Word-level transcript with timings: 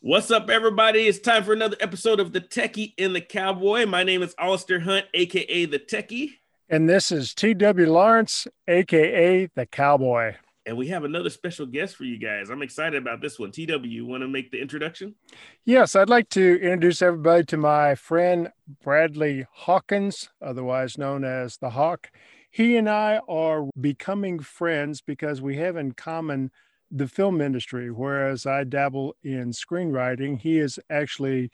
What's 0.00 0.30
up, 0.30 0.48
everybody? 0.48 1.08
It's 1.08 1.18
time 1.18 1.42
for 1.42 1.52
another 1.52 1.76
episode 1.80 2.20
of 2.20 2.32
The 2.32 2.40
Techie 2.40 2.94
and 2.98 3.16
the 3.16 3.20
Cowboy. 3.20 3.84
My 3.84 4.04
name 4.04 4.22
is 4.22 4.32
Alistair 4.38 4.78
Hunt, 4.78 5.06
aka 5.12 5.64
The 5.64 5.80
Techie. 5.80 6.34
And 6.68 6.88
this 6.88 7.10
is 7.10 7.34
T.W. 7.34 7.90
Lawrence, 7.90 8.46
aka 8.68 9.50
The 9.56 9.66
Cowboy. 9.66 10.36
And 10.66 10.76
we 10.76 10.86
have 10.86 11.02
another 11.02 11.30
special 11.30 11.66
guest 11.66 11.96
for 11.96 12.04
you 12.04 12.16
guys. 12.16 12.48
I'm 12.48 12.62
excited 12.62 13.02
about 13.02 13.20
this 13.20 13.40
one. 13.40 13.50
TW, 13.50 13.86
you 13.86 14.06
want 14.06 14.22
to 14.22 14.28
make 14.28 14.52
the 14.52 14.60
introduction? 14.60 15.16
Yes, 15.64 15.96
I'd 15.96 16.08
like 16.08 16.28
to 16.28 16.60
introduce 16.62 17.02
everybody 17.02 17.44
to 17.46 17.56
my 17.56 17.96
friend 17.96 18.50
Bradley 18.84 19.46
Hawkins, 19.50 20.28
otherwise 20.40 20.96
known 20.96 21.24
as 21.24 21.56
The 21.56 21.70
Hawk. 21.70 22.12
He 22.52 22.76
and 22.76 22.88
I 22.88 23.20
are 23.28 23.68
becoming 23.80 24.38
friends 24.38 25.00
because 25.00 25.42
we 25.42 25.56
have 25.56 25.76
in 25.76 25.90
common 25.90 26.52
the 26.90 27.08
film 27.08 27.40
industry. 27.40 27.90
Whereas 27.90 28.46
I 28.46 28.64
dabble 28.64 29.14
in 29.22 29.50
screenwriting, 29.50 30.40
he 30.40 30.58
is 30.58 30.78
actually 30.90 31.50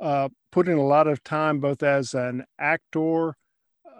uh, 0.00 0.28
put 0.50 0.68
in 0.68 0.76
a 0.76 0.86
lot 0.86 1.06
of 1.06 1.22
time 1.24 1.60
both 1.60 1.82
as 1.82 2.14
an 2.14 2.44
actor, 2.58 3.36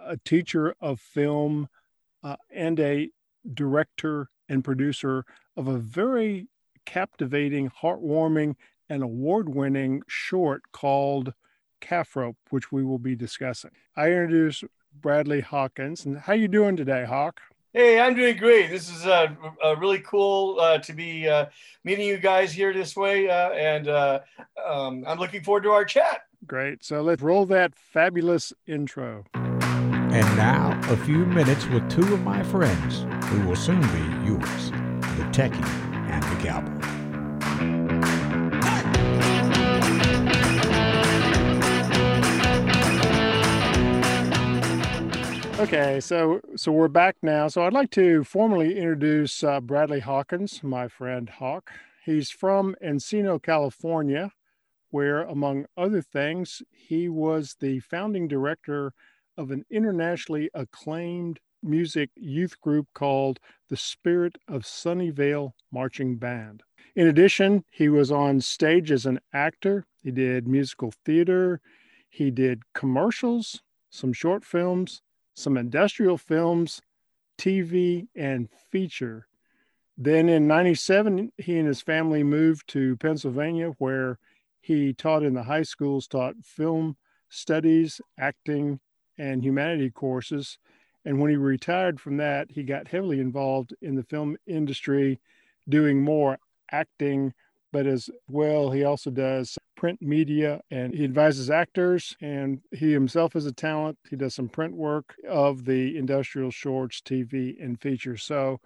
a 0.05 0.17
teacher 0.23 0.75
of 0.79 0.99
film, 0.99 1.67
uh, 2.23 2.35
and 2.51 2.79
a 2.79 3.09
director 3.53 4.29
and 4.49 4.63
producer 4.63 5.25
of 5.55 5.67
a 5.67 5.77
very 5.77 6.47
captivating, 6.85 7.69
heartwarming, 7.69 8.55
and 8.89 9.03
award 9.03 9.49
winning 9.49 10.01
short 10.07 10.63
called 10.71 11.33
Calf 11.81 12.15
Rope, 12.15 12.37
which 12.49 12.71
we 12.71 12.83
will 12.83 12.99
be 12.99 13.15
discussing. 13.15 13.71
I 13.95 14.07
introduce 14.07 14.63
Bradley 14.93 15.41
Hawkins. 15.41 16.05
And 16.05 16.17
how 16.19 16.33
you 16.33 16.47
doing 16.47 16.75
today, 16.75 17.05
Hawk? 17.05 17.41
Hey, 17.75 17.99
I'm 17.99 18.15
doing 18.15 18.37
great. 18.37 18.69
This 18.69 18.89
is 18.89 19.05
uh, 19.05 19.27
uh 19.61 19.75
really 19.75 19.99
cool 19.99 20.61
uh, 20.61 20.77
to 20.77 20.93
be 20.93 21.27
uh, 21.27 21.47
meeting 21.83 22.07
you 22.07 22.17
guys 22.17 22.53
here 22.53 22.71
this 22.71 22.95
way, 22.95 23.27
uh, 23.29 23.49
and 23.49 23.89
uh, 23.89 24.19
um, 24.65 25.03
I'm 25.05 25.19
looking 25.19 25.43
forward 25.43 25.63
to 25.63 25.71
our 25.71 25.83
chat. 25.83 26.21
Great. 26.47 26.85
So 26.85 27.01
let's 27.01 27.21
roll 27.21 27.45
that 27.47 27.75
fabulous 27.75 28.53
intro. 28.65 29.25
And 29.33 30.37
now, 30.37 30.79
a 30.83 30.95
few 30.95 31.25
minutes 31.25 31.67
with 31.67 31.89
two 31.89 32.13
of 32.13 32.23
my 32.23 32.43
friends 32.43 33.05
who 33.25 33.45
will 33.45 33.57
soon 33.57 33.81
be 33.81 34.25
yours 34.25 34.71
the 35.17 35.27
techie 35.33 35.61
and 36.09 36.23
the 36.23 36.47
cowboy. 36.47 36.94
Okay, 45.65 45.99
so 45.99 46.41
so 46.55 46.71
we're 46.71 46.87
back 46.87 47.15
now. 47.23 47.47
So 47.47 47.65
I'd 47.65 47.73
like 47.73 47.89
to 47.91 48.23
formally 48.23 48.77
introduce 48.77 49.43
uh, 49.43 49.59
Bradley 49.59 49.99
Hawkins, 49.99 50.61
my 50.61 50.87
friend 50.87 51.27
Hawk. 51.27 51.71
He's 52.05 52.29
from 52.29 52.75
Encino, 52.85 53.41
California, 53.41 54.31
where, 54.91 55.23
among 55.23 55.65
other 55.75 56.03
things, 56.03 56.61
he 56.69 57.09
was 57.09 57.55
the 57.59 57.79
founding 57.79 58.27
director 58.27 58.93
of 59.39 59.49
an 59.49 59.65
internationally 59.71 60.51
acclaimed 60.53 61.39
music 61.63 62.11
youth 62.15 62.61
group 62.61 62.85
called 62.93 63.39
the 63.67 63.75
Spirit 63.75 64.37
of 64.47 64.61
Sunnyvale 64.65 65.53
Marching 65.71 66.17
Band. 66.17 66.61
In 66.95 67.07
addition, 67.07 67.65
he 67.71 67.89
was 67.89 68.11
on 68.11 68.39
stage 68.39 68.91
as 68.91 69.07
an 69.07 69.19
actor, 69.33 69.87
he 70.03 70.11
did 70.11 70.47
musical 70.47 70.93
theater, 71.03 71.59
he 72.07 72.29
did 72.29 72.61
commercials, 72.75 73.63
some 73.89 74.13
short 74.13 74.45
films, 74.45 75.01
some 75.35 75.57
industrial 75.57 76.17
films, 76.17 76.81
TV, 77.37 78.07
and 78.15 78.49
feature. 78.71 79.27
Then 79.97 80.27
in 80.27 80.47
97, 80.47 81.31
he 81.37 81.57
and 81.57 81.67
his 81.67 81.81
family 81.81 82.23
moved 82.23 82.67
to 82.69 82.97
Pennsylvania, 82.97 83.75
where 83.77 84.17
he 84.61 84.93
taught 84.93 85.23
in 85.23 85.33
the 85.33 85.43
high 85.43 85.63
schools, 85.63 86.07
taught 86.07 86.35
film 86.43 86.97
studies, 87.29 88.01
acting, 88.17 88.79
and 89.17 89.43
humanity 89.43 89.89
courses. 89.89 90.57
And 91.05 91.19
when 91.19 91.29
he 91.29 91.37
retired 91.37 91.99
from 92.01 92.17
that, 92.17 92.51
he 92.51 92.63
got 92.63 92.87
heavily 92.87 93.19
involved 93.19 93.73
in 93.81 93.95
the 93.95 94.03
film 94.03 94.37
industry, 94.47 95.19
doing 95.69 96.01
more 96.01 96.39
acting, 96.71 97.33
but 97.71 97.85
as 97.85 98.09
well, 98.27 98.71
he 98.71 98.83
also 98.83 99.11
does 99.11 99.57
print 99.75 100.01
media 100.01 100.61
and 100.71 100.93
he 100.93 101.03
advises 101.03 101.49
actors. 101.49 102.15
And 102.21 102.61
he 102.71 102.91
himself 102.91 103.35
is 103.35 103.45
a 103.45 103.51
talent. 103.51 103.97
He 104.09 104.15
does 104.15 104.35
some 104.35 104.49
print 104.49 104.75
work 104.75 105.15
of 105.29 105.65
the 105.65 105.97
industrial 105.97 106.51
shorts, 106.51 107.01
TV, 107.01 107.61
and 107.63 107.79
features. 107.79 108.23
So, 108.23 108.59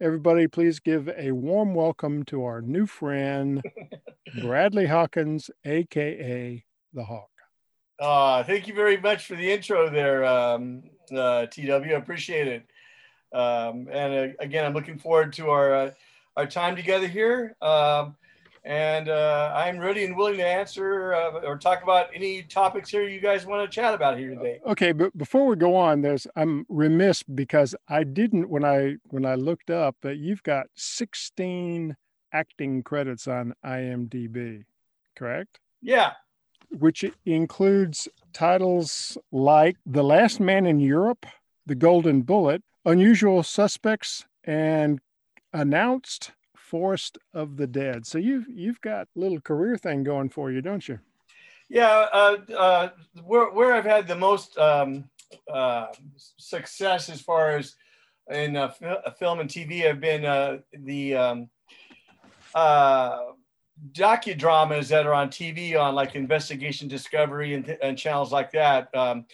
everybody, 0.00 0.46
please 0.48 0.80
give 0.80 1.08
a 1.16 1.32
warm 1.32 1.74
welcome 1.74 2.24
to 2.24 2.44
our 2.44 2.60
new 2.60 2.86
friend, 2.86 3.62
Bradley 4.40 4.86
Hawkins, 4.86 5.50
aka 5.64 6.64
The 6.92 7.04
Hawk. 7.04 7.30
Uh, 8.00 8.42
thank 8.42 8.66
you 8.66 8.74
very 8.74 8.96
much 8.96 9.26
for 9.26 9.36
the 9.36 9.52
intro 9.52 9.88
there, 9.88 10.24
um, 10.24 10.82
uh, 11.16 11.46
TW. 11.46 11.70
I 11.70 11.96
appreciate 11.96 12.48
it. 12.48 12.66
Um, 13.32 13.88
and 13.90 14.32
uh, 14.32 14.34
again, 14.40 14.64
I'm 14.64 14.74
looking 14.74 14.98
forward 14.98 15.32
to 15.34 15.50
our 15.50 15.74
uh, 15.74 15.90
our 16.36 16.46
time 16.46 16.76
together 16.76 17.06
here. 17.06 17.56
Um, 17.62 18.16
and 18.64 19.10
uh, 19.10 19.52
I'm 19.54 19.78
ready 19.78 20.04
and 20.04 20.16
willing 20.16 20.38
to 20.38 20.46
answer 20.46 21.14
uh, 21.14 21.40
or 21.44 21.58
talk 21.58 21.82
about 21.82 22.08
any 22.14 22.42
topics 22.42 22.88
here 22.88 23.06
you 23.06 23.20
guys 23.20 23.44
want 23.44 23.70
to 23.70 23.74
chat 23.74 23.94
about 23.94 24.18
here 24.18 24.30
today. 24.30 24.60
Okay, 24.66 24.92
but 24.92 25.16
before 25.16 25.46
we 25.46 25.56
go 25.56 25.76
on, 25.76 26.00
there's 26.00 26.26
I'm 26.34 26.64
remiss 26.68 27.22
because 27.22 27.74
I 27.88 28.04
didn't 28.04 28.48
when 28.48 28.64
I 28.64 28.96
when 29.04 29.26
I 29.26 29.34
looked 29.34 29.70
up 29.70 29.96
that 30.02 30.16
you've 30.16 30.42
got 30.42 30.66
16 30.74 31.96
acting 32.32 32.82
credits 32.82 33.28
on 33.28 33.54
IMDb, 33.64 34.64
correct? 35.14 35.60
Yeah, 35.82 36.12
which 36.70 37.04
includes 37.26 38.08
titles 38.32 39.18
like 39.30 39.76
The 39.84 40.02
Last 40.02 40.40
Man 40.40 40.64
in 40.64 40.80
Europe, 40.80 41.26
The 41.66 41.74
Golden 41.74 42.22
Bullet, 42.22 42.62
Unusual 42.84 43.42
Suspects, 43.42 44.24
and 44.42 45.00
Announced 45.52 46.32
Forest 46.64 47.18
of 47.34 47.56
the 47.56 47.66
Dead. 47.66 48.06
So 48.06 48.16
you've 48.18 48.48
you've 48.48 48.80
got 48.80 49.08
a 49.14 49.20
little 49.20 49.40
career 49.40 49.76
thing 49.76 50.02
going 50.02 50.30
for 50.30 50.50
you, 50.50 50.62
don't 50.62 50.88
you? 50.88 50.98
Yeah, 51.68 52.06
uh, 52.12 52.36
uh, 52.56 52.88
where 53.22 53.50
where 53.50 53.74
I've 53.74 53.84
had 53.84 54.08
the 54.08 54.16
most 54.16 54.56
um, 54.56 55.04
uh, 55.52 55.88
success 56.38 57.10
as 57.10 57.20
far 57.20 57.56
as 57.56 57.74
in 58.30 58.56
uh, 58.56 58.72
film 59.18 59.40
and 59.40 59.50
TV 59.50 59.86
have 59.86 60.00
been 60.00 60.24
uh, 60.24 60.58
the 60.72 61.14
um, 61.14 61.50
uh, 62.54 63.18
docudramas 63.92 64.88
that 64.88 65.06
are 65.06 65.14
on 65.14 65.28
TV 65.28 65.78
on 65.78 65.94
like 65.94 66.14
Investigation 66.14 66.88
Discovery 66.88 67.54
and, 67.54 67.76
and 67.82 67.98
channels 67.98 68.32
like 68.32 68.52
that. 68.52 68.88
Um, 68.94 69.26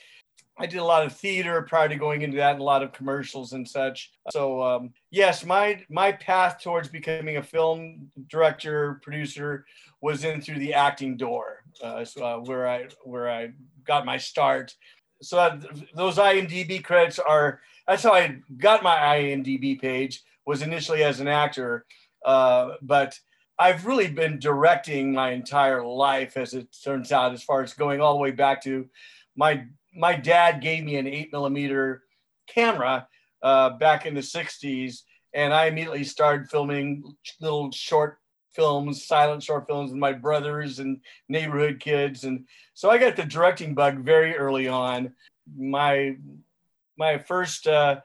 I 0.61 0.67
did 0.67 0.79
a 0.79 0.85
lot 0.85 1.07
of 1.07 1.17
theater 1.17 1.63
prior 1.63 1.89
to 1.89 1.97
going 1.97 2.21
into 2.21 2.37
that, 2.37 2.53
and 2.53 2.61
a 2.61 2.65
lot 2.65 2.83
of 2.83 2.93
commercials 2.93 3.55
and 3.55 3.67
such. 3.67 4.13
So 4.31 4.63
um, 4.63 4.93
yes, 5.11 5.45
my 5.45 5.83
my 5.89 6.13
path 6.13 6.61
towards 6.63 6.89
becoming 6.89 7.39
a 7.39 7.43
film 7.43 8.11
director 8.29 9.01
producer 9.03 9.65
was 10.03 10.25
in 10.25 10.43
through 10.43 10.59
the 10.59 10.75
acting 10.75 11.17
door, 11.17 11.65
uh, 11.83 12.05
so, 12.05 12.25
uh, 12.25 12.39
where 12.41 12.69
I 12.69 12.89
where 13.05 13.31
I 13.31 13.53
got 13.85 14.05
my 14.05 14.19
start. 14.19 14.75
So 15.23 15.37
that, 15.37 15.65
those 15.95 16.17
IMDb 16.17 16.85
credits 16.85 17.19
are 17.19 17.61
that's 17.89 18.03
how 18.03 18.13
I 18.13 18.37
got 18.59 18.83
my 18.83 18.97
IMDb 18.97 19.81
page 19.81 20.23
was 20.45 20.61
initially 20.61 21.05
as 21.05 21.21
an 21.21 21.29
actor, 21.29 21.87
uh, 22.27 22.73
but 22.83 23.19
I've 23.59 23.87
really 23.87 24.09
been 24.09 24.39
directing 24.39 25.13
my 25.13 25.31
entire 25.33 25.85
life, 25.85 26.37
as 26.37 26.53
it 26.53 26.69
turns 26.85 27.13
out, 27.13 27.33
as 27.33 27.43
far 27.43 27.63
as 27.63 27.73
going 27.73 28.01
all 28.01 28.15
the 28.15 28.21
way 28.21 28.31
back 28.31 28.63
to 28.65 28.89
my 29.37 29.65
my 29.95 30.15
dad 30.15 30.61
gave 30.61 30.85
me 30.85 30.97
an 30.97 31.07
eight 31.07 31.33
millimeter 31.33 32.03
camera 32.49 33.07
uh, 33.43 33.71
back 33.71 34.07
in 34.07 34.15
the 34.15 34.21
60s, 34.21 35.03
and 35.35 35.53
I 35.53 35.67
immediately 35.67 36.05
started 36.05 36.51
filming 36.51 37.03
little 37.41 37.71
short 37.73 38.19
films, 38.55 39.07
silent 39.07 39.43
short 39.43 39.67
films 39.67 39.91
with 39.91 39.99
my 39.99 40.13
brothers 40.13 40.81
and 40.81 41.01
neighborhood 41.29 41.81
kids. 41.81 42.25
And 42.25 42.47
so 42.75 42.91
I 42.91 42.99
got 42.99 43.17
the 43.17 43.25
directing 43.25 43.75
bug 43.75 43.99
very 43.99 44.37
early 44.37 44.69
on. 44.69 45.15
My 45.57 46.17
my 46.99 47.17
first 47.19 47.67
uh, 47.67 48.01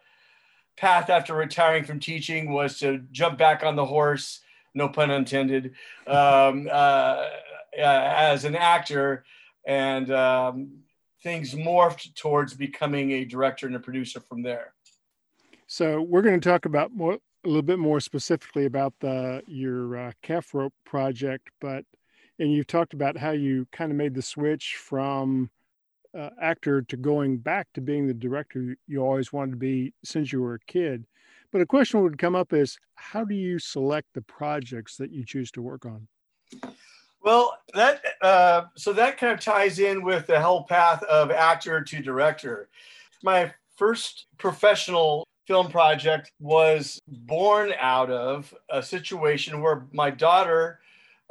path 0.77 1.09
after 1.09 1.33
retiring 1.33 1.83
from 1.83 1.99
teaching 1.99 2.53
was 2.53 2.79
to 2.79 2.99
jump 3.11 3.37
back 3.37 3.63
on 3.63 3.75
the 3.75 3.85
horse 3.85 4.41
no 4.75 4.89
pun 4.89 5.09
intended, 5.09 5.73
um, 6.05 6.67
uh, 6.71 7.27
uh, 7.79 8.13
as 8.17 8.45
an 8.45 8.55
actor, 8.55 9.23
and 9.65 10.11
um, 10.11 10.69
things 11.25 11.55
morphed 11.55 12.13
towards 12.13 12.53
becoming 12.53 13.09
a 13.11 13.25
director 13.25 13.65
and 13.65 13.75
a 13.75 13.79
producer 13.79 14.19
from 14.19 14.43
there. 14.43 14.75
So 15.65 15.99
we're 15.99 16.21
going 16.21 16.39
to 16.39 16.49
talk 16.49 16.65
about 16.65 16.93
more, 16.93 17.13
a 17.13 17.47
little 17.47 17.63
bit 17.63 17.79
more 17.79 17.99
specifically 17.99 18.65
about 18.65 18.93
the 18.99 19.41
your 19.47 19.97
uh, 19.97 20.11
calf 20.21 20.53
rope 20.53 20.73
project, 20.85 21.49
but 21.59 21.83
and 22.37 22.51
you've 22.53 22.67
talked 22.67 22.93
about 22.93 23.17
how 23.17 23.31
you 23.31 23.67
kind 23.71 23.91
of 23.91 23.97
made 23.97 24.13
the 24.13 24.21
switch 24.21 24.75
from 24.79 25.49
uh, 26.15 26.29
actor 26.39 26.83
to 26.83 26.95
going 26.95 27.37
back 27.37 27.67
to 27.73 27.81
being 27.81 28.05
the 28.05 28.13
director 28.13 28.77
you 28.87 28.99
always 29.03 29.33
wanted 29.33 29.51
to 29.51 29.57
be 29.57 29.93
since 30.03 30.31
you 30.31 30.41
were 30.41 30.55
a 30.55 30.71
kid. 30.71 31.05
But 31.51 31.61
a 31.61 31.65
question 31.65 32.03
would 32.03 32.19
come 32.19 32.35
up 32.35 32.53
is 32.53 32.77
how 32.93 33.23
do 33.23 33.33
you 33.33 33.57
select 33.57 34.09
the 34.13 34.21
projects 34.21 34.97
that 34.97 35.11
you 35.11 35.25
choose 35.25 35.49
to 35.51 35.61
work 35.63 35.87
on? 35.87 36.07
Well, 37.25 37.57
that 37.73 38.01
uh, 38.21 38.65
so 38.75 38.93
that 38.93 39.17
kind 39.17 39.33
of 39.33 39.39
ties 39.39 39.79
in 39.79 40.03
with 40.03 40.27
the 40.27 40.39
whole 40.39 40.63
path 40.63 41.01
of 41.03 41.31
actor 41.31 41.81
to 41.81 42.01
director. 42.01 42.69
My 43.23 43.51
first 43.77 44.27
professional 44.37 45.27
film 45.47 45.71
project 45.71 46.31
was 46.39 46.99
born 47.07 47.73
out 47.79 48.11
of 48.11 48.53
a 48.69 48.83
situation 48.83 49.59
where 49.59 49.87
my 49.91 50.11
daughter 50.11 50.79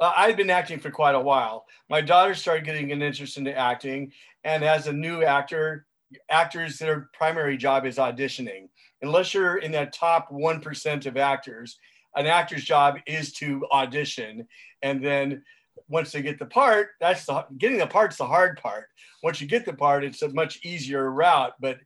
uh, 0.01 0.11
I'd 0.17 0.35
been 0.35 0.49
acting 0.49 0.79
for 0.79 0.91
quite 0.91 1.15
a 1.15 1.19
while. 1.19 1.65
My 1.89 2.01
daughter 2.01 2.35
started 2.35 2.65
getting 2.65 2.91
an 2.91 3.01
interest 3.01 3.37
into 3.37 3.57
acting, 3.57 4.11
and 4.43 4.65
as 4.65 4.87
a 4.87 4.93
new 4.93 5.23
actor, 5.23 5.85
actors 6.29 6.77
their 6.77 7.09
primary 7.13 7.55
job 7.55 7.85
is 7.85 7.95
auditioning. 7.95 8.67
Unless 9.01 9.33
you're 9.33 9.59
in 9.59 9.71
that 9.71 9.93
top 9.93 10.29
one 10.29 10.59
percent 10.59 11.05
of 11.05 11.15
actors, 11.15 11.79
an 12.17 12.27
actor's 12.27 12.65
job 12.65 12.97
is 13.07 13.31
to 13.33 13.65
audition, 13.71 14.45
and 14.81 15.01
then 15.01 15.41
once 15.87 16.11
they 16.11 16.21
get 16.21 16.39
the 16.39 16.45
part, 16.45 16.89
that's 16.99 17.25
the 17.25 17.45
getting 17.57 17.77
the 17.77 17.87
part's 17.87 18.17
the 18.17 18.25
hard 18.25 18.57
part. 18.57 18.87
Once 19.23 19.41
you 19.41 19.47
get 19.47 19.65
the 19.65 19.73
part, 19.73 20.03
it's 20.03 20.21
a 20.21 20.29
much 20.29 20.59
easier 20.63 21.11
route, 21.11 21.53
but 21.59 21.77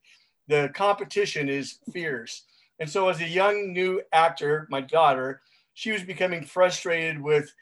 the 0.48 0.70
competition 0.74 1.50
is 1.50 1.80
fierce. 1.94 2.44
And 2.80 2.90
so, 2.90 3.10
as 3.10 3.20
a 3.22 3.28
young 3.28 3.74
new 3.74 4.02
actor, 4.14 4.68
my 4.70 4.82
daughter, 4.82 5.42
she 5.74 5.92
was 5.92 6.04
becoming 6.04 6.44
frustrated 6.44 7.22
with 7.22 7.54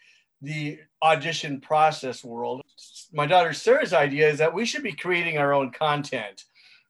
the 0.42 0.80
audition 1.04 1.60
process 1.60 2.24
world. 2.24 2.62
My 3.12 3.26
daughter 3.26 3.54
Sarah's 3.54 3.94
idea 3.94 4.30
is 4.30 4.38
that 4.38 4.54
we 4.54 4.66
should 4.66 4.84
be 4.84 4.94
creating 4.94 5.38
our 5.38 5.54
own 5.54 5.72
content. 5.72 6.46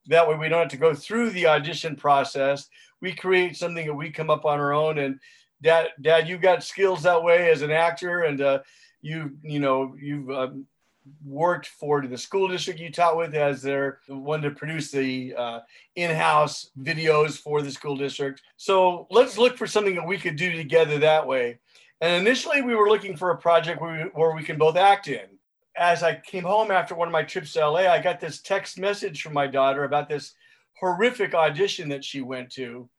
That 0.08 0.28
way, 0.28 0.36
we 0.36 0.50
don't 0.50 0.60
have 0.60 0.70
to 0.70 0.78
go 0.78 0.94
through 0.94 1.32
the 1.32 1.48
audition 1.48 1.96
process. 1.96 2.68
We 3.02 3.14
create 3.14 3.56
something 3.56 3.88
that 3.88 3.94
we 3.94 4.10
come 4.10 4.30
up 4.30 4.46
on 4.46 4.60
our 4.60 4.74
own. 4.74 4.98
And 5.00 5.20
dad, 5.62 5.90
dad, 6.02 6.28
you've 6.28 6.42
got 6.42 6.64
skills 6.64 7.04
that 7.04 7.24
way 7.24 7.50
as 7.50 7.62
an 7.62 7.72
actor, 7.72 8.24
and 8.24 8.42
uh, 8.42 8.60
you, 9.02 9.38
you 9.44 9.60
know, 9.60 9.96
you've 10.00 10.30
um, 10.30 10.66
worked 11.26 11.68
for 11.68 12.06
the 12.06 12.18
school 12.18 12.48
district 12.48 12.80
you 12.80 12.92
taught 12.92 13.18
with 13.18 13.34
as 13.34 13.62
their 13.62 14.00
one 14.08 14.42
to 14.42 14.52
produce 14.52 14.92
the 14.92 15.34
uh, 15.36 15.60
in-house 15.96 16.72
videos 16.82 17.38
for 17.38 17.62
the 17.62 17.72
school 17.72 17.96
district. 17.96 18.42
So 18.58 19.08
let's 19.10 19.38
look 19.38 19.58
for 19.58 19.68
something 19.68 19.96
that 19.96 20.08
we 20.08 20.18
could 20.18 20.36
do 20.36 20.52
together 20.52 21.00
that 21.00 21.26
way. 21.26 21.60
And 22.02 22.28
initially, 22.28 22.62
we 22.62 22.76
were 22.76 22.90
looking 22.90 23.18
for 23.18 23.32
a 23.32 23.38
project 23.38 23.82
where 23.82 24.06
we, 24.06 24.10
where 24.22 24.36
we 24.36 24.44
can 24.44 24.58
both 24.58 24.76
act 24.76 25.08
in. 25.08 25.26
As 25.76 26.04
I 26.04 26.16
came 26.16 26.44
home 26.44 26.72
after 26.72 26.96
one 26.96 27.08
of 27.08 27.12
my 27.12 27.24
trips 27.24 27.54
to 27.54 27.68
LA, 27.68 27.82
I 27.82 28.02
got 28.02 28.20
this 28.20 28.42
text 28.42 28.80
message 28.80 29.22
from 29.22 29.34
my 29.34 29.48
daughter 29.48 29.84
about 29.84 30.10
this 30.10 30.34
horrific 30.80 31.34
audition 31.34 31.90
that 31.90 32.04
she 32.04 32.22
went 32.22 32.52
to. 32.52 32.90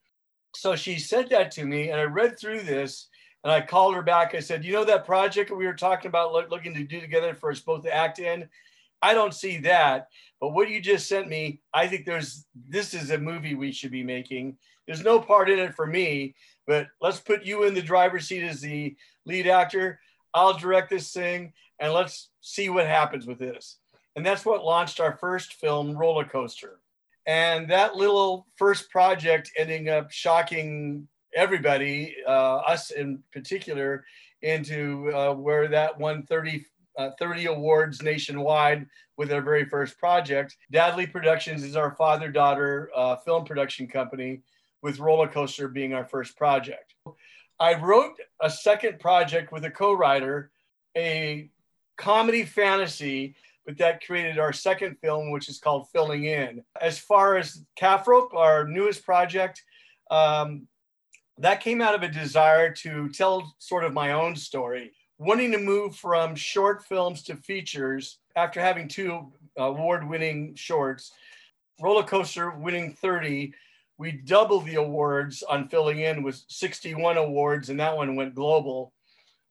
So 0.55 0.75
she 0.75 0.99
said 0.99 1.29
that 1.31 1.51
to 1.53 1.65
me, 1.65 1.91
and 1.91 2.01
I 2.01 2.05
read 2.05 2.39
through 2.39 2.63
this, 2.63 3.09
and 3.45 3.53
I 3.53 3.61
called 3.61 3.95
her 3.95 4.03
back. 4.03 4.35
I 4.35 4.41
said, 4.41 4.65
"You 4.65 4.73
know 4.73 4.85
that 4.85 5.07
project 5.07 5.51
we 5.51 5.67
were 5.67 5.75
talking 5.75 6.09
about 6.09 6.33
look, 6.33 6.51
looking 6.51 6.75
to 6.75 6.85
do 6.85 7.01
together 7.01 7.35
for 7.35 7.51
us 7.51 7.61
both 7.61 7.83
to 7.85 7.95
act 7.95 8.19
in? 8.19 8.49
I 9.01 9.15
don't 9.15 9.35
see 9.35 9.59
that, 9.59 10.09
but 10.41 10.51
what 10.51 10.69
you 10.69 10.81
just 10.81 11.09
sent 11.09 11.29
me, 11.29 11.61
I 11.73 11.87
think 11.87 12.05
there's 12.05 12.47
this 12.69 12.95
is 12.95 13.11
a 13.11 13.19
movie 13.19 13.55
we 13.55 13.73
should 13.73 13.93
be 13.93 14.03
making. 14.03 14.59
There's 14.87 15.05
no 15.05 15.21
part 15.21 15.51
in 15.51 15.59
it 15.59 15.75
for 15.75 15.87
me, 15.87 16.35
but 16.67 16.89
let's 17.01 17.21
put 17.21 17.45
you 17.45 17.65
in 17.65 17.75
the 17.75 17.83
driver's 17.83 18.27
seat 18.27 18.43
as 18.43 18.61
the 18.61 18.97
lead 19.25 19.47
actor. 19.47 20.01
I'll 20.35 20.57
direct 20.57 20.91
this 20.91 21.13
thing 21.13 21.53
and 21.79 21.93
let's 21.93 22.31
see 22.41 22.69
what 22.69 22.87
happens 22.87 23.27
with 23.27 23.39
this. 23.39 23.79
And 24.17 24.25
that's 24.25 24.45
what 24.45 24.65
launched 24.65 25.01
our 25.01 25.17
first 25.17 25.55
film, 25.55 25.97
Roller 25.97 26.25
Coaster. 26.25 26.81
And 27.27 27.71
that 27.71 27.95
little 27.95 28.47
first 28.57 28.91
project 28.91 29.53
ending 29.57 29.89
up 29.89 30.11
shocking 30.11 31.07
everybody, 31.39 32.17
uh, 32.27 32.57
us 32.57 32.91
in 32.91 33.23
particular, 33.33 34.05
into 34.43 35.11
uh, 35.15 35.33
where 35.33 35.69
that 35.69 35.99
won 35.99 36.25
30, 36.25 36.65
uh, 36.99 37.11
30 37.19 37.47
awards 37.47 38.03
nationwide 38.03 38.87
with 39.17 39.33
our 39.33 39.41
very 39.41 39.65
first 39.65 39.99
project. 39.99 40.57
Dadley 40.73 41.11
Productions 41.11 41.63
is 41.63 41.77
our 41.77 41.93
father 41.93 42.31
daughter 42.31 42.91
uh, 42.95 43.17
film 43.17 43.45
production 43.45 43.87
company 43.87 44.41
with 44.83 44.99
Roller 44.99 45.29
Coaster 45.29 45.69
being 45.69 45.95
our 45.95 46.05
first 46.05 46.37
project. 46.37 46.95
I 47.61 47.75
wrote 47.75 48.17
a 48.41 48.51
second 48.51 49.01
project 49.01 49.53
with 49.53 49.65
a 49.65 49.71
co 49.71 49.93
writer, 49.93 50.51
a 50.97 51.51
comedy 51.97 52.45
fantasy, 52.45 53.35
but 53.67 53.79
that 53.79 54.05
created 54.05 54.39
our 54.39 54.53
second 54.53 54.97
film, 55.01 55.31
which 55.31 55.49
is 55.49 55.59
called 55.59 55.89
Filling 55.91 56.25
In. 56.25 56.63
As 56.81 56.99
far 56.99 57.37
as 57.37 57.65
Calf 57.77 58.07
Rope, 58.07 58.35
our 58.35 58.67
newest 58.67 59.05
project, 59.05 59.63
um, 60.11 60.67
that 61.39 61.61
came 61.61 61.81
out 61.81 61.95
of 61.95 62.03
a 62.03 62.09
desire 62.09 62.73
to 62.73 63.09
tell 63.11 63.55
sort 63.59 63.85
of 63.85 63.93
my 63.93 64.13
own 64.13 64.35
story, 64.35 64.93
wanting 65.19 65.53
to 65.53 65.59
move 65.59 65.97
from 65.97 66.35
short 66.35 66.85
films 66.85 67.23
to 67.25 67.37
features 67.37 68.19
after 68.37 68.61
having 68.61 68.89
two 68.89 69.33
uh, 69.59 69.65
award 69.65 70.09
winning 70.09 70.55
shorts. 70.55 71.13
Roller 71.81 72.03
Coaster 72.03 72.51
winning 72.51 72.93
30 72.93 73.53
we 73.99 74.13
doubled 74.13 74.65
the 74.65 74.77
awards 74.77 75.43
on 75.43 75.69
filling 75.69 75.99
in 75.99 76.23
with 76.23 76.41
61 76.47 77.17
awards 77.17 77.69
and 77.69 77.81
that 77.81 77.97
one 77.97 78.15
went 78.15 78.35
global. 78.35 78.93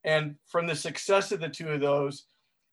And 0.06 0.38
from 0.46 0.68
the 0.68 0.76
success 0.76 1.34
of 1.34 1.42
the 1.42 1.50
two 1.50 1.70
of 1.70 1.82
those 1.82 2.24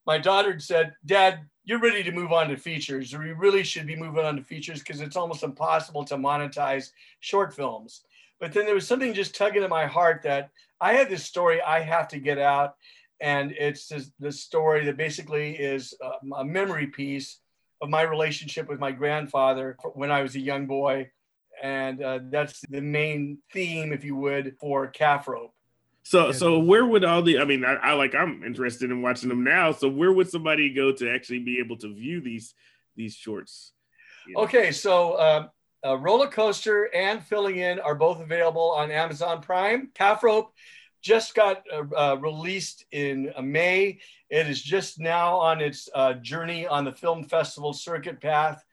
my 0.07 0.19
daughter 0.19 0.59
said 0.61 0.95
dad 1.05 1.41
you're 1.65 1.81
ready 1.81 2.03
to 2.03 2.13
move 2.13 2.31
on 2.31 2.49
to 2.49 2.57
features. 2.57 3.17
We 3.17 3.33
really 3.33 3.63
should 3.63 3.87
be 3.87 3.97
moving 3.97 4.25
on 4.25 4.37
to 4.37 4.43
features 4.43 4.81
because 4.81 5.01
it's 5.01 5.17
almost 5.17 5.43
impossible 5.43 6.05
to 6.05 6.17
monetize 6.17 6.91
short 7.21 7.55
films 7.55 8.03
but 8.45 8.53
then 8.53 8.67
there 8.67 8.75
was 8.75 8.87
something 8.87 9.15
just 9.15 9.35
tugging 9.35 9.63
at 9.63 9.71
my 9.71 9.87
heart 9.87 10.21
that 10.23 10.51
i 10.81 10.93
had 10.93 11.09
this 11.09 11.25
story 11.25 11.63
i 11.63 11.81
have 11.81 12.09
to 12.09 12.19
get 12.19 12.39
out 12.39 12.75
and 13.21 13.53
it's 13.53 13.91
the 14.19 14.33
story 14.33 14.85
that 14.85 14.99
basically 14.99 15.57
is 15.57 15.95
a 16.37 16.45
memory 16.45 16.89
piece 16.89 17.39
of 17.81 17.89
my 17.89 18.03
relationship 18.03 18.69
with 18.69 18.79
my 18.79 18.93
grandfather 18.93 19.77
when 19.95 20.11
i 20.11 20.21
was 20.21 20.35
a 20.35 20.41
young 20.41 20.67
boy 20.67 21.09
and 21.63 22.03
uh, 22.03 22.21
that's 22.31 22.61
the 22.69 22.81
main 22.81 23.39
theme, 23.53 23.93
if 23.93 24.05
you 24.05 24.17
would, 24.17 24.57
for 24.61 24.89
calf 24.89 25.29
rope. 25.29 25.53
So, 26.03 26.33
so 26.33 26.59
where 26.59 26.85
would 26.85 27.05
all 27.05 27.23
the? 27.23 27.39
I 27.39 27.45
mean, 27.45 27.65
I, 27.65 27.75
I, 27.75 27.93
like 27.95 28.15
I'm 28.15 28.43
interested 28.45 28.91
in 28.91 29.01
watching 29.01 29.31
them 29.31 29.43
now. 29.43 29.73
So, 29.73 29.89
where 29.89 30.13
would 30.13 30.29
somebody 30.29 30.75
go 30.75 30.93
to 30.93 31.11
actually 31.11 31.39
be 31.39 31.59
able 31.61 31.79
to 31.79 31.95
view 31.95 32.21
these 32.21 32.55
these 32.95 33.15
shorts? 33.15 33.73
You 34.27 34.35
know? 34.35 34.43
Okay, 34.43 34.71
so 34.71 35.13
uh, 35.13 35.49
uh, 35.85 35.99
roller 35.99 36.29
coaster 36.29 36.89
and 36.95 37.23
filling 37.23 37.59
in 37.59 37.79
are 37.81 37.95
both 37.95 38.21
available 38.21 38.71
on 38.73 38.91
Amazon 38.91 39.41
Prime. 39.41 39.91
Calf 39.95 40.23
rope 40.23 40.53
just 41.03 41.35
got 41.35 41.63
uh, 41.73 41.85
uh 41.95 42.17
released 42.17 42.87
in 42.93 43.33
uh, 43.37 43.43
May. 43.43 43.99
It 44.31 44.49
is 44.49 44.63
just 44.63 44.99
now 44.99 45.37
on 45.37 45.61
its 45.61 45.89
uh, 45.95 46.15
journey 46.15 46.67
on 46.67 46.85
the 46.85 46.93
film 46.93 47.25
festival 47.25 47.73
circuit 47.73 48.21
path, 48.21 48.65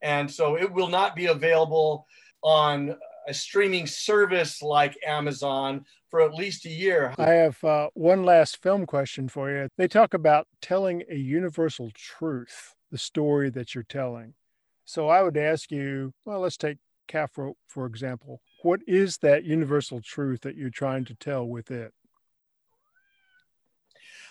and 0.00 0.30
so 0.30 0.56
it 0.56 0.72
will 0.72 0.88
not 0.88 1.16
be 1.16 1.26
available 1.26 2.06
on 2.42 2.96
a 3.28 3.34
streaming 3.34 3.86
service 3.86 4.62
like 4.62 4.96
Amazon 5.06 5.84
for 6.10 6.20
at 6.22 6.34
least 6.34 6.66
a 6.66 6.68
year. 6.68 7.14
I 7.18 7.30
have 7.30 7.62
uh, 7.64 7.88
one 7.94 8.24
last 8.24 8.60
film 8.62 8.86
question 8.86 9.28
for 9.28 9.50
you. 9.50 9.68
They 9.76 9.88
talk 9.88 10.14
about 10.14 10.46
telling 10.60 11.02
a 11.08 11.16
universal 11.16 11.90
truth, 11.94 12.74
the 12.90 12.98
story 12.98 13.50
that 13.50 13.74
you're 13.74 13.84
telling. 13.84 14.34
So 14.84 15.08
I 15.08 15.22
would 15.22 15.36
ask 15.36 15.70
you, 15.70 16.12
well, 16.24 16.40
let's 16.40 16.56
take 16.56 16.78
calf 17.08 17.36
rope, 17.36 17.58
for 17.66 17.86
example. 17.86 18.40
What 18.62 18.80
is 18.86 19.18
that 19.18 19.44
universal 19.44 20.00
truth 20.00 20.40
that 20.42 20.56
you're 20.56 20.70
trying 20.70 21.04
to 21.06 21.14
tell 21.14 21.46
with 21.46 21.70
it? 21.70 21.92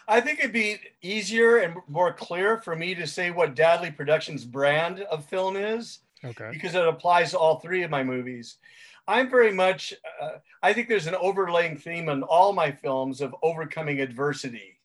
I 0.08 0.20
think 0.20 0.40
it'd 0.40 0.52
be 0.52 0.78
easier 1.02 1.58
and 1.58 1.76
more 1.88 2.12
clear 2.14 2.60
for 2.60 2.76
me 2.76 2.96
to 2.96 3.08
say 3.08 3.32
what 3.32 3.56
Dadley 3.56 3.96
Productions 3.96 4.44
brand 4.44 5.02
of 5.02 5.26
film 5.26 5.56
is 5.56 6.00
Okay. 6.24 6.50
Because 6.52 6.76
it 6.76 6.88
applies 6.88 7.32
to 7.32 7.40
all 7.40 7.60
three 7.60 7.84
of 7.84 7.90
my 7.90 8.04
movies. 8.04 8.58
I'm 9.08 9.30
very 9.30 9.52
much, 9.52 9.94
uh, 10.22 10.38
I 10.62 10.74
think 10.74 10.88
there's 10.88 11.08
an 11.08 11.16
overlaying 11.16 11.78
theme 11.78 12.10
in 12.10 12.24
all 12.24 12.54
my 12.54 12.72
films 12.72 13.22
of 13.22 13.36
overcoming 13.42 14.00
adversity. 14.00 14.78